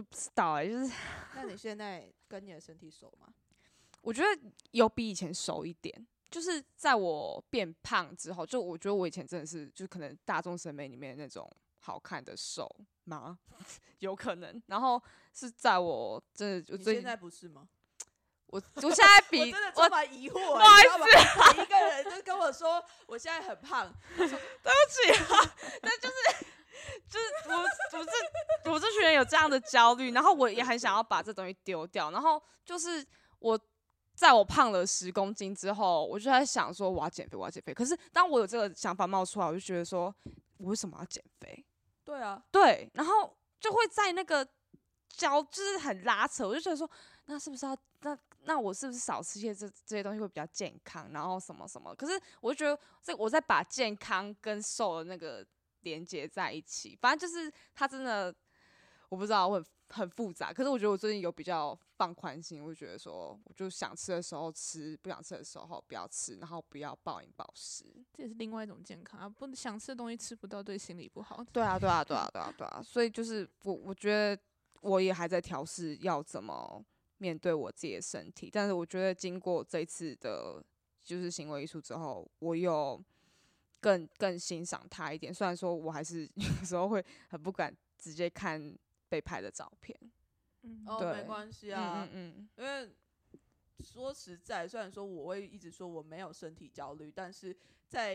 [0.01, 0.91] 就不知道哎、就是
[1.37, 3.29] 那你现在跟你的身体熟吗？
[4.01, 4.41] 我觉得
[4.71, 11.47] 有比以前熟一点，就是在我变胖之后，就我觉得我以前真的是，就可能大众审美里面那种
[11.81, 12.67] 好看的瘦
[13.05, 13.39] 吗？
[14.01, 14.63] 有可能。
[14.69, 15.03] 然后
[15.35, 17.69] 是在我真的，我最你现在不是吗？
[18.47, 26.15] 我我现在比我真的我充满疑惑、欸，不好意思，每一个人就跟我说我现在很胖，对不起啊，但就是
[27.49, 33.05] 我我这我这群人有这样的焦虑，然后我也很想要把这东西丢掉，然后就是
[33.39, 33.59] 我
[34.15, 37.73] 在我胖了十公斤之后，我就在想说我要减肥，我要减肥。
[37.75, 40.15] 可是当我有这个想法冒出来，我就觉得说
[40.59, 41.65] 我为什么要减肥？
[42.05, 44.47] 对啊，对，然后就会在那个
[45.09, 46.89] 焦就是很拉扯，我就觉得说
[47.27, 51.95] 那是不是要那那我是不是少吃些这这些东西会比较健康，然后什么什么？
[51.95, 55.47] 可是我就觉得这我在把健康跟瘦的那个
[55.83, 58.35] 连接在一起，反正就是它真的
[59.09, 60.53] 我不知道，我很很复杂。
[60.53, 67.85] 可是我觉得我最近有比较放宽心，我就觉得说，我就想吃的时候吃，不想吃的时候不要吃，然后不要暴饮暴食。
[68.15, 69.29] 这也是另外一种健康啊！
[69.29, 71.45] 不想吃的东西吃不到，对心理不好。
[71.53, 72.81] 对啊，对啊，对啊， 对啊，对啊。
[72.85, 74.41] 所以就是我，我觉得
[74.81, 76.85] 我也还在调试要怎么
[77.19, 78.49] 面对我自己的身体。
[78.53, 80.63] 但是我觉得经过这次的，
[81.05, 83.03] 就是行为艺术之后，我有
[83.81, 85.33] 更更欣赏他一点。
[85.33, 88.77] 虽然说我还是 有时候会很不敢直接看
[89.09, 89.99] 被拍的照片。
[90.63, 92.95] 嗯哦，没关系啊，嗯嗯因为
[93.83, 97.57] 说实在，虽然说我会一直说我没有身体焦虑，但是
[97.89, 98.15] 在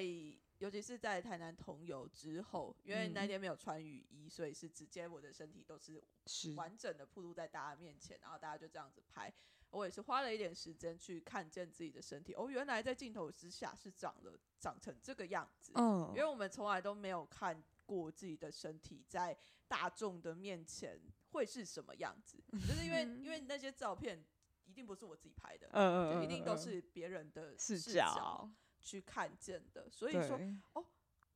[0.60, 9.34] 尤其是在台南同游之后，因为那嗯天没有穿雨衣，所以是直接我的身体都是是完整的暴露在大家面前，然后大家就这样子拍。
[9.76, 15.74] 我也是花了一点时间去看见自己的身体，哦，原来在镜头之下是长了长成这个样子。
[15.76, 21.00] 嗯因为我们从来都没有看过自己的身体在大众的面前
[21.32, 24.24] 会是什么样子， 就是因为因为那些照片
[24.64, 28.50] 一定不是我自己拍的，嗯就一定都是别人的视视角
[28.80, 30.56] 去看见的，所以说对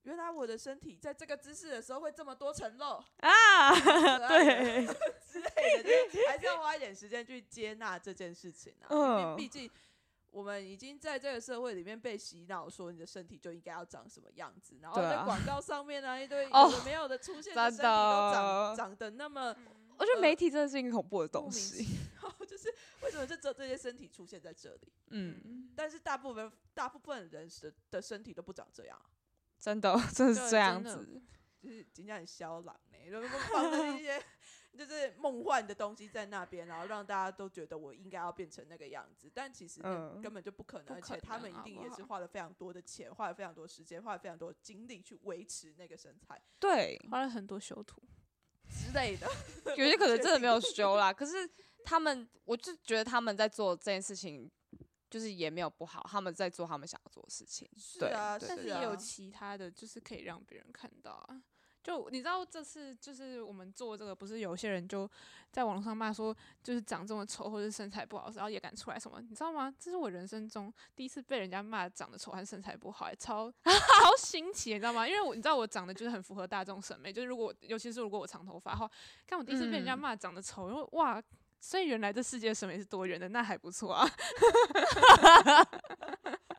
[0.03, 3.03] 原来我的身体在这个姿势的时候会这么多层肉。
[3.17, 3.71] 啊，
[4.27, 4.85] 对，
[5.29, 9.69] 之类的，就是还是要花一点时间去接纳这件事情啊，因嗯为毕竟。
[10.31, 19.47] 我们已经在这个社会里面被洗脑，说你的身体就应该要长什么样子，然后在广告上面呢、一堆 有没有的出现的真身体都长的长得那么
[19.97, 21.83] 我觉得呃媒体真的是一个恐怖的东西。
[21.83, 22.71] 其妙， 就是
[23.01, 24.93] 为什么就只有这些身体出现在这里？
[25.07, 29.09] 嗯，但是大部分大部分人的的身体都不长这样啊，
[29.59, 31.21] 真的真的是这样子。
[31.61, 34.17] 就是今天很肖朗呢，然后放着一些
[34.77, 48.01] 就是梦幻的东西在那边，然后让大家都觉得我应该要变成那个样子，但其实嗯根本就不可能，而且他们一定也是花了非常多的钱，花了非常多时间，花了非常多精力去维持那个身材对，花了很多修图，
[48.71, 49.27] 之类的。
[49.75, 51.49] 有些可能真的没有修啦，可是
[51.83, 54.49] 他们，我就觉得他们在做这件事情，
[55.09, 57.67] 就是也没有不好，他们在做他们想要做的事情。
[57.99, 61.41] 对是啊，但是也有其他的，就是可以让别人看到啊。
[61.81, 65.09] 就你知道这次就是我们做这个，不是有些人就
[65.49, 69.73] 在网络上骂说，就是长这么丑或者身材不好，然后也敢出来什么，你知道吗？
[69.79, 75.07] 这是我人生中第一次被人家骂长得丑和身材不好、欸， 超超新奇，你知道吗？
[75.07, 78.91] 因为我你知道我长得就是很符合大众审美，就是如果尤其是如果我长头发的话，
[79.25, 81.23] 看我第一次被人家嗯骂长得丑，因为哇。
[81.59, 84.07] 所以原来这世界审美是多元的，那还不错啊。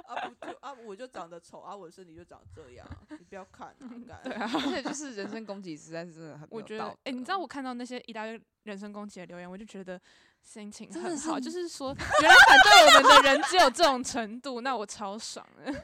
[0.07, 3.73] 啊不就啊我就长得丑啊，我的身体就长这样啊，你不要看
[4.25, 10.01] 对啊，而且就是人身攻击实在是真的很我觉得，哎、你知道我看到那些一大堆人身攻击的留言，我就觉得
[10.43, 15.73] 心情很好，是就是说，原来反对我们的人只有这种程度，那我超爽的。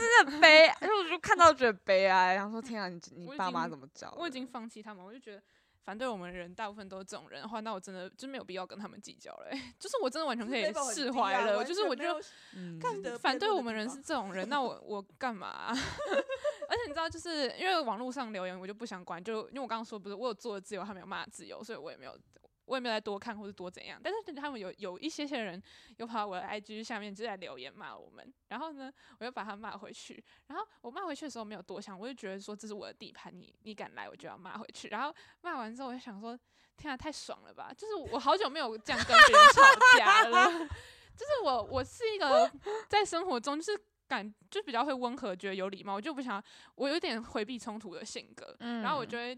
[0.00, 4.16] 真的很悲我就看到觉得悲哀，然后说天啊，你你爸妈怎么教的？
[4.18, 5.42] 我已经放弃他们，我就觉得，
[5.90, 9.60] 反对我们的人大部分都是这种人的话，那我真的就没有必要跟他们计较了、欸。
[9.76, 12.04] 就是我真的完全可以释怀了，完就是我就
[13.18, 15.74] 反对我们人是这种人，那我我干嘛啊、
[16.70, 22.16] 而且你知道，就是因为网络上留言，我就不想管，就因为我刚刚说不是我有做的自由，他没有骂的自由，所以我也没有。
[22.70, 25.60] 我也没有再多看或者多怎样，但是他们有有一些些人
[25.96, 36.38] 又跑到我的 IG 下面就在留言骂我们，然后呢，我又把他骂回去，然后我骂回去的时候没有多想，我就觉得说这是我的地盘，你你敢来我就要骂回去，然后骂完之后我就想说，
[36.76, 37.72] 天啊，太爽了吧！
[37.76, 39.62] 就是我好久没有这样跟别人吵
[39.98, 40.48] 架了，
[41.18, 42.48] 就是我我是一个
[42.88, 46.40] 在生活中就是感就比较会温和，觉得有礼貌，我就不想
[46.76, 49.36] 我有点回避冲突的性格，嗯然后我就会。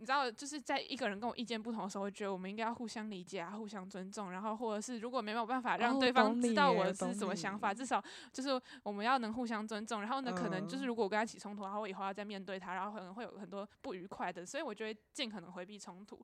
[0.00, 10.00] 你知道，就是在一个人跟我意见不同的时候，我觉得我们应该要互相理解啊，互相尊重，然后或者是如果没有办法让哦对方知道我是什么想你法，至少就是我们要能互相尊重。
[10.00, 16.18] 然后呢，可能就是嗯如果我跟他起冲突，然后我以后要再面对他，然后可能会有很多不愉快的，所以我就会尽可能回避冲突。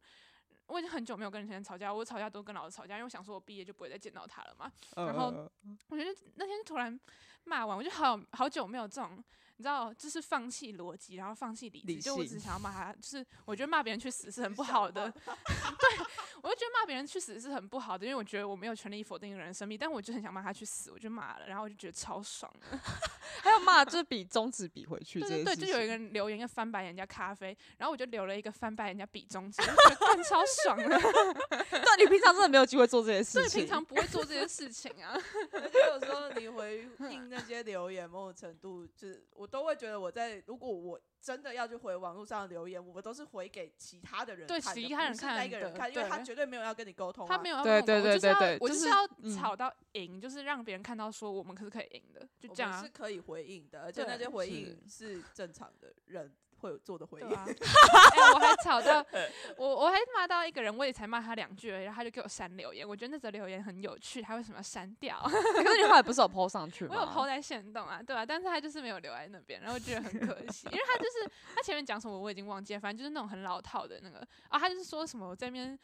[0.68, 4.72] 我已经很久没有跟人吵架，我吵架都跟老师吵架，因为我想说我毕业就不会再见到他了嘛。
[4.96, 5.50] 然后呃
[5.90, 6.98] 我觉得那天突然
[7.44, 9.22] 骂完，我就好好久没有这种，
[9.58, 16.06] 你知道，就是放弃逻辑，然后放弃理智，理就我只想要骂他，就是我觉得骂别人去死是很不好的， 对
[16.42, 22.78] 我就觉得骂别人去死是很不好的，因为我觉得我没有权利否定一个人的生命，但我就很想骂他去死，我就骂了，然后我就觉得超爽的。
[23.42, 30.86] 还有骂就是比中指比回去对对对，就有一个人留言要翻白眼人家咖啡，然后我就留了一个翻白眼人家比中指， 我觉得干超爽的。
[30.88, 35.18] 对，你平常真的没有机会做这些事情对，情，平常不会做这些事情啊。
[35.52, 52.88] 而且有时候你回应那些留言，某种程度就是我都会觉得我在，如果我真的要去回网络上的留言，我都是回给其他的人看的其他人不是那看的一个人看，因为他绝对没有要跟你沟通、啊，他没有要对跟我对对沟通对对就是我就是要嗯吵到赢，就是让别人看到说我们可是可以赢的，就这样啊是。
[52.88, 57.26] 可以回应的，而且那些回应是正常的人会有做的回应。
[57.30, 59.04] 哎、我还吵到
[59.56, 62.86] 我，我还骂到一个人，我也才骂他两句而已，然后他就给我删留言。
[62.88, 65.20] 我觉得那则留言很有趣，他为什么要删掉？
[65.24, 66.94] 可是你后来不是有 PO 上去吗？
[66.96, 75.78] 我有 PO 在线动啊，对啊，但是他就是没有留在那边，然后我觉得很可惜，因为他就是他前面讲什么我已经忘记了，反正就是那种很老套的那个啊，他就是说什么我这边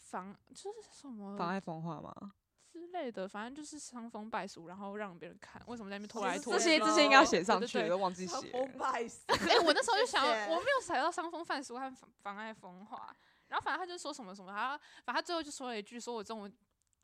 [0.00, 2.32] 防就是什么妨碍风化吗？
[2.94, 6.64] 之类的，反正就是伤风败俗，然后让别人看，为什么在那边拖来拖去？
[6.64, 8.52] 这些这些应该要写上去，都忘记伤写。
[8.52, 9.20] 风败俗，
[9.50, 13.12] 哎、我那时候就想，我没有踩到伤风败俗和妨妨碍风化，
[13.48, 16.48] 然后反正他就说什么什么，他反正他最后就说了一句，说我中午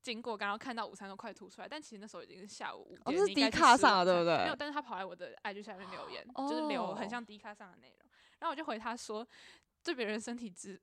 [0.00, 9.26] 经过，刚刚看到午餐都快吐出来，但其实那时候已经是下午五点，哦是你应该 D 卡吃上的对不对没有，但是他跑来我的 IG 下面留言，就是留很哦像迪卡上的内容，然后我就回他说，
[9.82, 10.80] 对别人身体指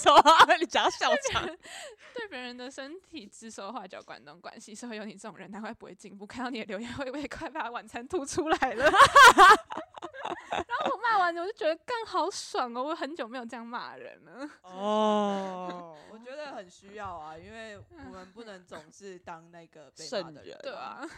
[0.00, 0.22] 什么？
[0.58, 1.46] 你讲笑场？
[2.14, 6.26] 对别人的身体指手画脚、管东管西，是会有你这种人，难怪不会进步。
[6.26, 8.90] 看到你的留言，会不会快把晚餐吐出来了？
[10.50, 12.82] 然后我骂完，我就觉得干好爽哦！
[12.82, 14.48] 我很久没有这样骂人了。
[14.62, 21.08] 哦，我觉得很需要啊，因为我们不能总 是当那个被骂的人人，对啊，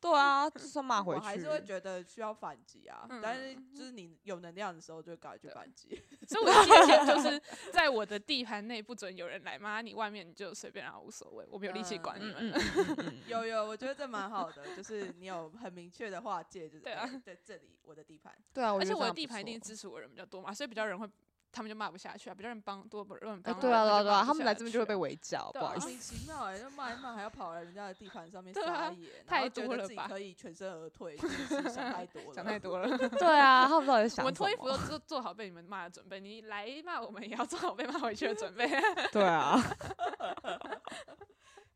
[0.00, 6.02] 对啊，就算骂回去，我还是会觉得需要反击啊，嗯但是就是你有能量的时候，就赶快去反击。
[6.28, 7.42] 所以我的界限就是
[7.72, 12.34] 在我的地盘内不准有人来骂你，外面你就随便啊，无所谓，我没有力气管你们。
[12.38, 18.34] 嗯嗯嗯嗯有有，我觉得这蛮好的，就是你有很明确的划界，就是对啊哎在这里我的地盘。
[18.52, 21.08] 对啊，而且我的地盘一定支持我的人比较多嘛，所以比较人会，
[21.50, 25.86] 他们就骂不下去啊，比较人帮多人哎帮，对啊对啊对啊，他们来这边就会被围剿，不好意思。
[25.86, 32.98] 莫名其妙哎、就骂一骂还要跑来人家的地盘上面对啊撒野， 然太后觉得自己多了吧可以全身而退，想太多了， 想太多了。
[33.18, 38.68] 对啊，他们到底在想我们脱衣服都做做好被你们骂的准备，你来骂我们也要做好被骂回去的准备。
[39.12, 39.60] 对啊，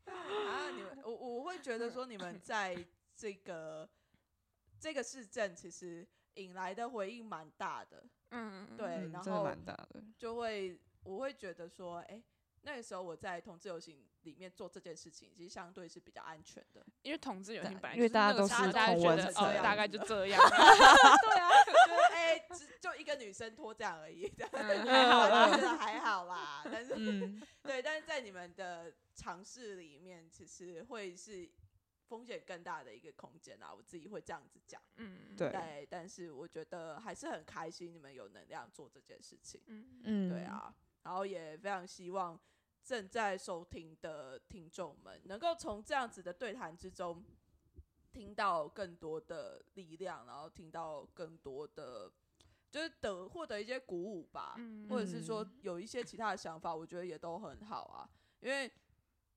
[0.05, 2.77] 啊，你们我我会觉得说你们在
[3.15, 3.87] 这个
[4.79, 6.05] 这个市政其实
[6.41, 10.03] 引来的回应蛮大的，嗯，对嗯真的然后蛮大的。
[10.17, 12.21] 就会我会觉得说，哎、
[12.61, 16.85] 那个时候我在同志游行里面做这件事情，其实相对是比较安全的。
[17.03, 19.31] 因为同志游行本来因为大家都是大家觉得
[19.61, 20.39] 大概就这样。
[20.49, 26.61] 对啊，就是哎、只就一个女生脱这样而已， 这样嗯 还好啦，还好啦。
[26.65, 31.49] 但是、嗯，对，但是在你们的尝试里面，其实会是
[32.09, 33.71] 风险更大的一个空间啊。
[33.71, 34.81] 我自己会这样子讲。
[34.97, 39.61] 嗯，对对，但是我觉得还是很开心，你们有能量做这件事情。
[39.67, 42.37] 嗯嗯，对，啊，然后也非常希望
[42.83, 47.23] 正在收听的听众们能够从这样子的对谈之中
[48.11, 52.11] 听到更多的力量，然后听到更多的
[52.71, 58.09] 就是得获得一些鼓舞吧，嗯或者是说嗯有一些其他的想法，我觉得也都很好啊，
[58.41, 58.69] 因为。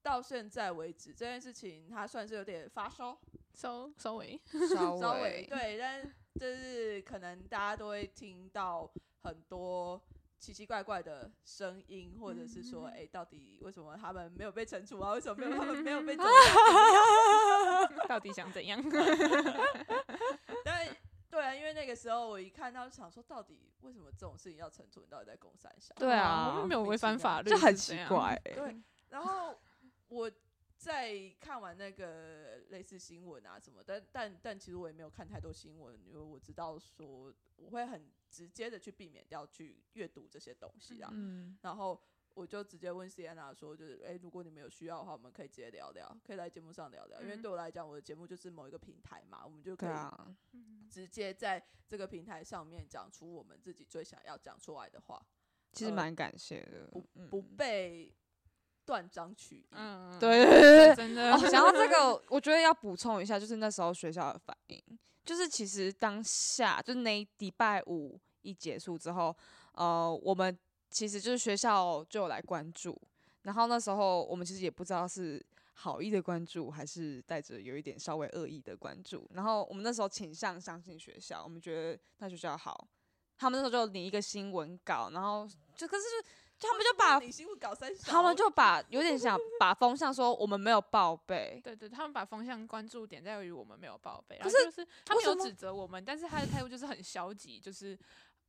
[0.02, 3.18] 到现在为止，这件事情它算是有点发烧，
[3.54, 4.40] 稍稍微，
[4.74, 6.02] 稍稍微微对，但
[6.40, 8.90] 就是可能大家都会听到
[9.22, 10.02] 很多
[10.38, 15.12] 奇奇怪怪的声音，或者是说，嗯哎、到底为什么他们没有被惩处啊？
[15.12, 17.92] 为什么没有他们没有被怎么样？
[18.08, 18.82] 到底想怎样？
[20.64, 20.88] 但
[21.30, 25.00] 对啊，因为那个时候我一看到就想说，到底为什么这种事情要惩处？
[25.00, 25.94] 你到底在公三小？
[25.94, 28.54] 对啊我们没有违反法律，就很奇怪、欸。
[28.54, 28.76] 对，
[29.10, 29.56] 然后
[30.12, 30.30] 我
[30.76, 41.08] 在看完那个类似新闻啊什么，但但但其实我也没有看太多新闻，因为我知道说我会很直接的去避免掉去阅读这些东西啊。
[41.12, 41.98] 嗯，然后
[42.34, 47.22] 我就直接问 Sienna 说，就是哎、诶如果你们有需要的话，我们可以直接聊聊，可以来节目上聊聊。
[47.22, 50.58] 因为嗯对我来讲，我的节目就是某一个平台嘛，我们就可以
[50.90, 55.26] 直接在这个平台上面讲出我们自己最想要讲出来的话，呃
[55.72, 56.88] 其实蛮感谢的。
[56.90, 57.00] 不
[57.30, 58.12] 不被
[58.84, 59.66] 断章取义。
[59.72, 60.60] 嗯，对对。
[60.60, 61.32] 对对真的。
[61.34, 64.82] 哦，想到这个， 我觉得要补充一下，就是那时候学校的反应，
[65.24, 69.34] 就是其实当下就是那礼拜五一结束之后，
[69.74, 70.56] 呃，我们
[70.90, 73.00] 其实就是学校就有来关注，
[73.42, 82.86] 然后那时候我们其实也不知道是好意的关注，还是带着有一点稍微恶意的关注，然后我们那时候倾向相信学校，我们觉得那学校好，
[83.38, 86.02] 他们那时候就拟一个新闻稿，然后就可是
[86.68, 97.98] 他们就把你新搞三小，他们就把有点想把风向说我们没有报备，对对，他们把风向关注点在于我们没有报备，然可是后就是他们有指责我们，但是他的态度就是很消极，就是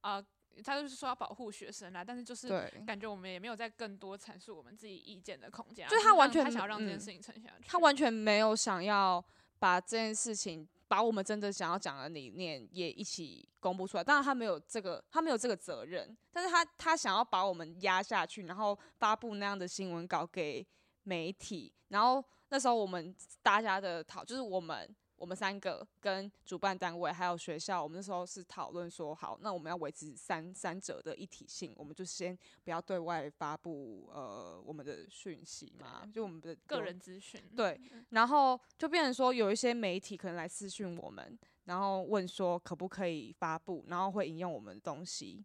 [0.01, 0.23] 啊、
[0.63, 2.49] 他就是说要保护学生啦，但是就是。
[2.85, 9.23] 感觉我们也没有在更多阐述我们自己意见的空间啊，就是他完全他想要让这件嗯事情沉下去，他完全没有想要
[9.57, 14.03] 把这件事情，把我们真的想要讲的理念也一起公布出来。
[14.03, 20.63] 当然，他没有这个，他没有这个责任，但是他他想要把我们压下去，然后发布那样的新闻稿给
[21.01, 21.73] 媒体。
[21.87, 24.87] 然后那时候我们大家的讨，就是我们
[25.23, 45.41] 我们三个跟主办单位还有学校，我们那时候是讨论说，好，那我们要维持三三者的一体性，我们就先不要对外发布呃我们的讯息嘛，就我们的个人资讯，对，然后就变成说有一些媒体可能来私讯我们，然后问说可不可以发布，然后会引用我们的东西。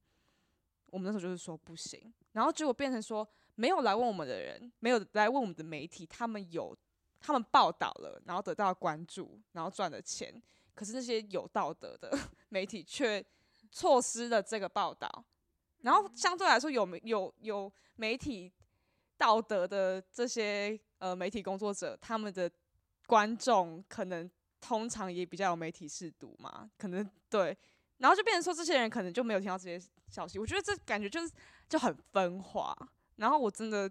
[0.87, 3.25] 我们那时候就是说不行，然后结果变成说
[3.55, 6.77] 没有来问我们的人，没有来问我们的媒体，他们有
[7.21, 10.43] 他们报道了，然后得到关注，然后赚了钱，
[10.75, 12.17] 可是那些有道德的
[12.49, 13.25] 媒体却
[13.71, 15.25] 错失了这个报道，
[15.83, 18.53] 然后相对来说有媒有有媒体
[19.17, 22.51] 道德的这些呃媒体工作者，他们的
[23.07, 27.57] 观众可能通常也比较有媒体视读嘛，可能对，
[27.99, 31.33] 然后就变成说这些人可能就没有听到这些消息，我觉得这感觉就是
[31.69, 32.77] 就很分化，
[33.17, 33.91] 然后我真的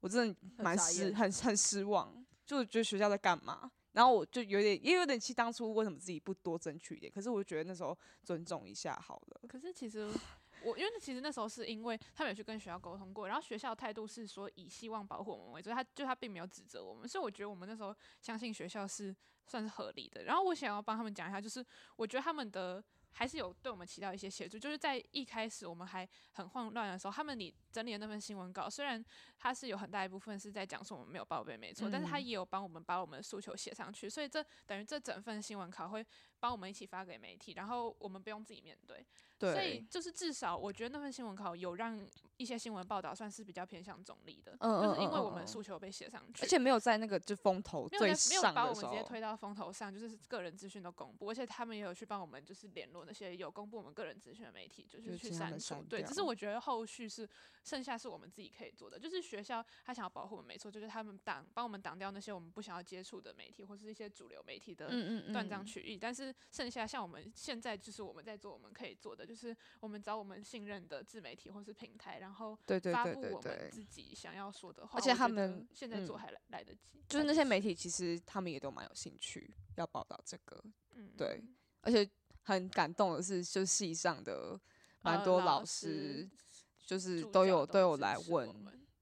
[0.00, 2.19] 我真的蛮失很很失望，
[2.58, 3.70] 就觉得学校在干嘛。
[3.92, 7.12] 然后我就有点，也有点气，当初为什么自己不多争取一点？
[7.12, 9.40] 可是我觉得那时候尊重一下好了。
[9.48, 10.08] 可是其实
[10.62, 20.22] 我因为其实那时候是因为他们有去跟学校沟通过，然后学校态度是说以希望保护我们为主，他就他并没有指责我们，所以我觉得我们那时候相信学校是算是合理的。
[20.22, 21.64] 然后我想要帮他们讲一下，就是
[21.96, 22.82] 我觉得他们的。
[23.12, 29.04] 还是有对我们起到一些协助，就是在一开始我们还很慌乱的时候，他们你整理的那份新闻稿，虽然
[29.38, 36.06] 它是有很大一部分是在讲说我们没有报备，没错，但是他嗯也有帮我们把我们的诉求写上去，所以这等于这整份新闻稿会
[36.38, 39.04] 帮我们一起发给媒体，然后我们不用自己面对。
[39.40, 41.98] 所以，就是至少我觉得那份新闻稿有让
[42.36, 55.84] 一些新闻报道算是比较偏向总理的，嗯就是因为我们诉求被写上去，而且没有在那个就风头没有没有把我们直接候，推到风头上，就是个人资讯都公布，而且他们也有去帮我们就是联络那些有公布我们个人资讯的媒体，就是去删除删。
[55.84, 57.28] 对，只是我觉得后续是
[57.62, 64.88] 剩下是我们自己可以做的，就是学校他想要保护我们，没错，就是他们挡帮我们挡掉那些我们不想要接触的媒体或是一些主流媒体的
[65.32, 74.98] 断章取义，但是剩下像我们现在就是我们在做我们可以做的，就是我们找我们信任的自媒体或是平台，然后对对对发布我们对对，自己想要说的话。
[74.98, 80.60] 而且他们现在做嗯还来来得及，就是那些媒，体其实他们也都蛮有兴趣要报道这个，
[80.96, 81.40] 嗯，对
[81.82, 82.10] 而且
[82.42, 84.58] 很感动的是，就系上的
[85.02, 86.30] 蛮呃多老师师
[86.84, 88.52] 就是都有都有来问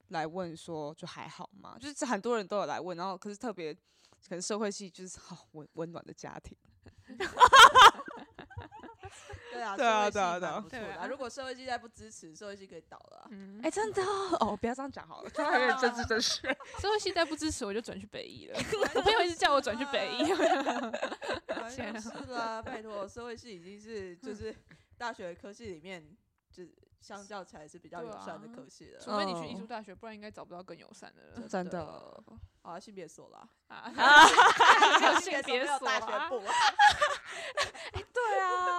[0.08, 1.78] 来问说就还好吗？
[1.80, 6.54] 就是很多人都有来问，然后可是特别可能社会系就是 好温温暖的家庭，
[9.52, 10.38] 对啊，对啊对啊
[10.68, 11.06] 对啊。
[11.06, 13.30] 如果社会系再不支持，社会系可以倒了
[13.62, 16.48] 哎、，真的哦哦，不要这样讲好了，突然有点政治正确。
[16.80, 18.58] 社会系再不支持我就转去北医了。
[18.94, 20.24] 我朋友一直叫我转去北医，
[22.00, 24.54] 是啦，拜托，社会系已经是就是
[24.96, 26.04] 大学科系里面，
[26.50, 29.00] 就是相较起来是比较友善的科系了。
[29.00, 29.58] 除非你去艺哦。
[29.60, 31.40] 术大学，不然应该找不到更友善的。
[31.40, 32.22] 了真的的，
[32.62, 33.90] 啊，性别所啦，啊。
[35.00, 36.74] 没有性别没有大所啊学部哎。
[38.12, 38.77] 对啊，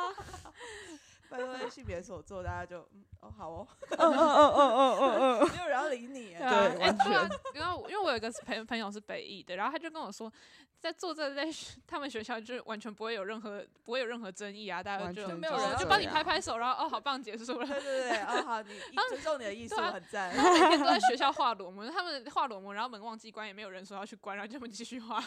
[1.30, 6.40] 拜托性别所做，大家就嗯哦好哦，嗯嗯嗯嗯嗯嗯没有人要理你欸。
[6.40, 10.32] 对啊，对哎对啊完，因为我因为我有一个朋友朋友是北艺的，然后他就跟我说，
[10.80, 11.48] 在做这个在
[11.86, 17.68] 他们学校就是完全不会有任何不会有任何争议啊，大家就没有人就帮你这样拍拍手，然后哦好棒结束了。
[17.68, 20.36] 对对对，哦好，你你 尊重你的艺术对啊很赞。
[20.36, 25.24] 他们每天都在学校画裸模，他们画裸模，然后门忘记关，也没有人说要去关，然后就他们继续画。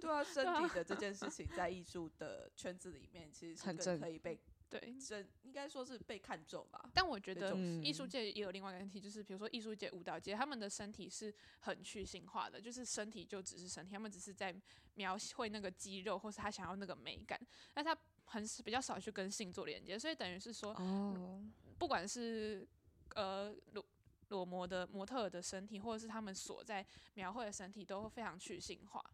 [0.00, 4.38] 对啊，身体的这件事情在艺术的圈子里面，其实是更很正可以被
[4.72, 6.88] 对，真，应该说是被看中吧。
[6.94, 14.54] 但我觉得艺术界也有另外一个问题，就是比如说艺术界、舞蹈界，他们的身体是很去性化的，就是身体就只是身体，他们只是在
[14.94, 17.38] 描绘那个肌肉，或是他想要那个美感，
[17.74, 17.94] 但他
[18.24, 21.38] 很比较少去跟性做连接，所以等于是说，哦，
[21.78, 22.66] 不管是
[23.14, 23.84] 呃裸
[24.28, 29.04] 裸模的模特的身体，或者是他们所在描绘的身体，都非常去性化，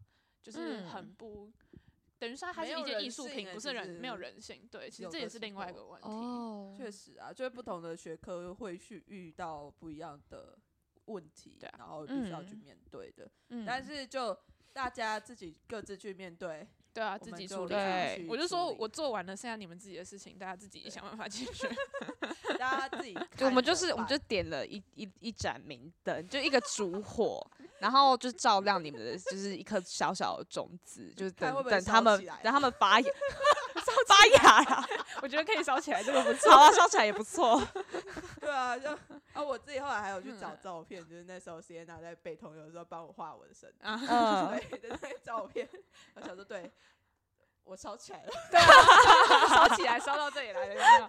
[0.40, 1.52] 就是很嗯不。
[2.18, 4.68] 等于说它是一件艺术品，不是人没有人性。
[4.70, 6.08] 对，其实这也是另外一个问题。
[6.08, 10.58] 哦，确实啊，就是不同的学科会去遇到不一样的
[11.04, 13.30] 问题，对啊然后必须要去嗯面对的。
[13.50, 14.36] 嗯但是就
[14.72, 16.66] 大家自己各自去面对，
[16.98, 17.68] 对啊，我们就自己处理。
[17.68, 21.68] 对我就说我做完了，剩下你们自己的事情，大家自己想办法解决。
[22.58, 27.40] 大家自己就我们就是我们就点了一一一盏明灯，就一个烛火，
[27.78, 33.08] 然后就照亮你们的就是一颗小小的种子，就 是等等他们等他们发芽
[34.08, 34.88] 发芽呀，
[35.22, 36.50] 我觉得可以烧起来，这个不错。
[36.54, 37.60] 好啊，烧起来也不错。
[38.40, 38.90] 对啊，就
[39.32, 45.68] 啊，我自己后来还有去找嗯照片，就是那时候 Sienna 在背痛，有时候帮我画我的身体，啊，嗯，对的那个照片，
[46.14, 46.70] 我想说，对
[47.64, 51.06] 我烧起来了，对啊，烧起来，烧到这里来了，有没有？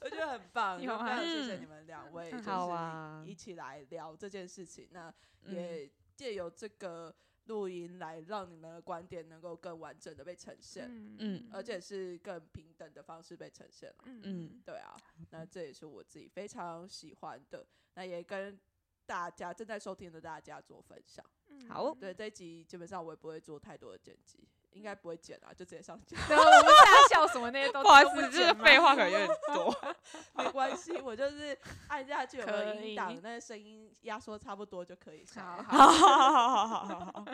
[0.00, 5.54] 我觉得很棒，有啊就非常谢谢嗯你们两位，嗯就是一起来聊这件事情，那嗯。
[5.54, 7.14] 也借由这个
[7.46, 11.16] 录音来让你们的观点能够更完整的被呈现，嗯。
[11.18, 14.04] 嗯而且是更平等的方式被呈现了。
[14.04, 14.20] 嗯。
[14.24, 14.62] 嗯。
[14.64, 14.96] 对啊，
[15.30, 18.58] 那这也是我自己非常喜欢的，那也跟
[19.06, 21.24] 大家正在收听的大家做分享。
[21.48, 21.68] 嗯。
[21.68, 29.94] 好对这一集基本上我也不会做太多的剪辑，应该不会剪啊，就直接上架，对，我们大笑什么那些都 不好意思，这废话可能有点多。
[30.36, 31.58] 没关系，我就是
[31.88, 35.64] 按下去有没有可以音档，那个声音压缩差不多就可以上好了。
[35.64, 37.24] 好，好好好好好好，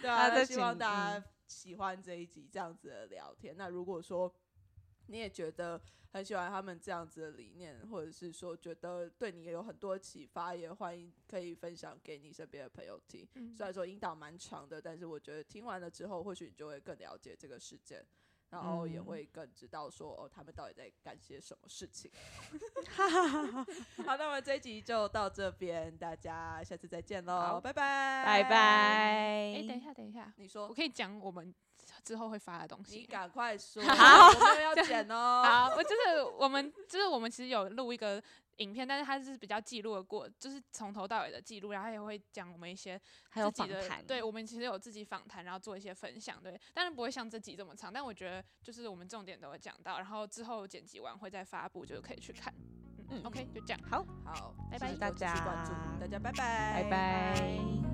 [0.00, 0.86] 对啊，希望大
[1.18, 3.56] 家喜欢这一集这样子的聊天。
[3.56, 4.32] 那如果说
[5.08, 5.80] 你也觉得
[6.12, 13.26] 很喜欢他们这样子的理念，或者是说觉得对你也有很多启发，也欢迎可以分享给你身边的朋友听。
[13.34, 18.04] 嗯虽然说引导蛮长的，但是我觉得听完了之后，或许你就会更了解这个事件。
[18.50, 22.10] 然后也嗯会更知道说哦，他们到底在干些什么事情。
[22.96, 28.56] 好，那我们这一集就到这边，大家下次再见喽，好拜拜，拜拜。
[28.56, 31.54] 哎，等一下，等一下，你说我可以讲我们
[32.02, 33.06] 之后会发的东西你西。
[33.06, 35.42] 赶快说，好我们要剪哦。
[35.46, 38.22] 好，我就是我们，就是我们其实有录一个
[38.58, 43.00] 影片，但是它是比较记录的过，就是从头到尾的记录，然后也会讲我们一些
[43.30, 52.52] 还有自己的访谈，对我们其实有自己访谈，然后做一些分享，对，当然不会像这集这么长，但我觉得就是我们重点都会讲到，然后之后剪辑完会再发布，就是可以去看。
[53.10, 53.80] 嗯嗯 o k 就这样。
[53.88, 55.34] 好，好，拜拜大家
[55.98, 57.87] 大家拜拜，拜拜。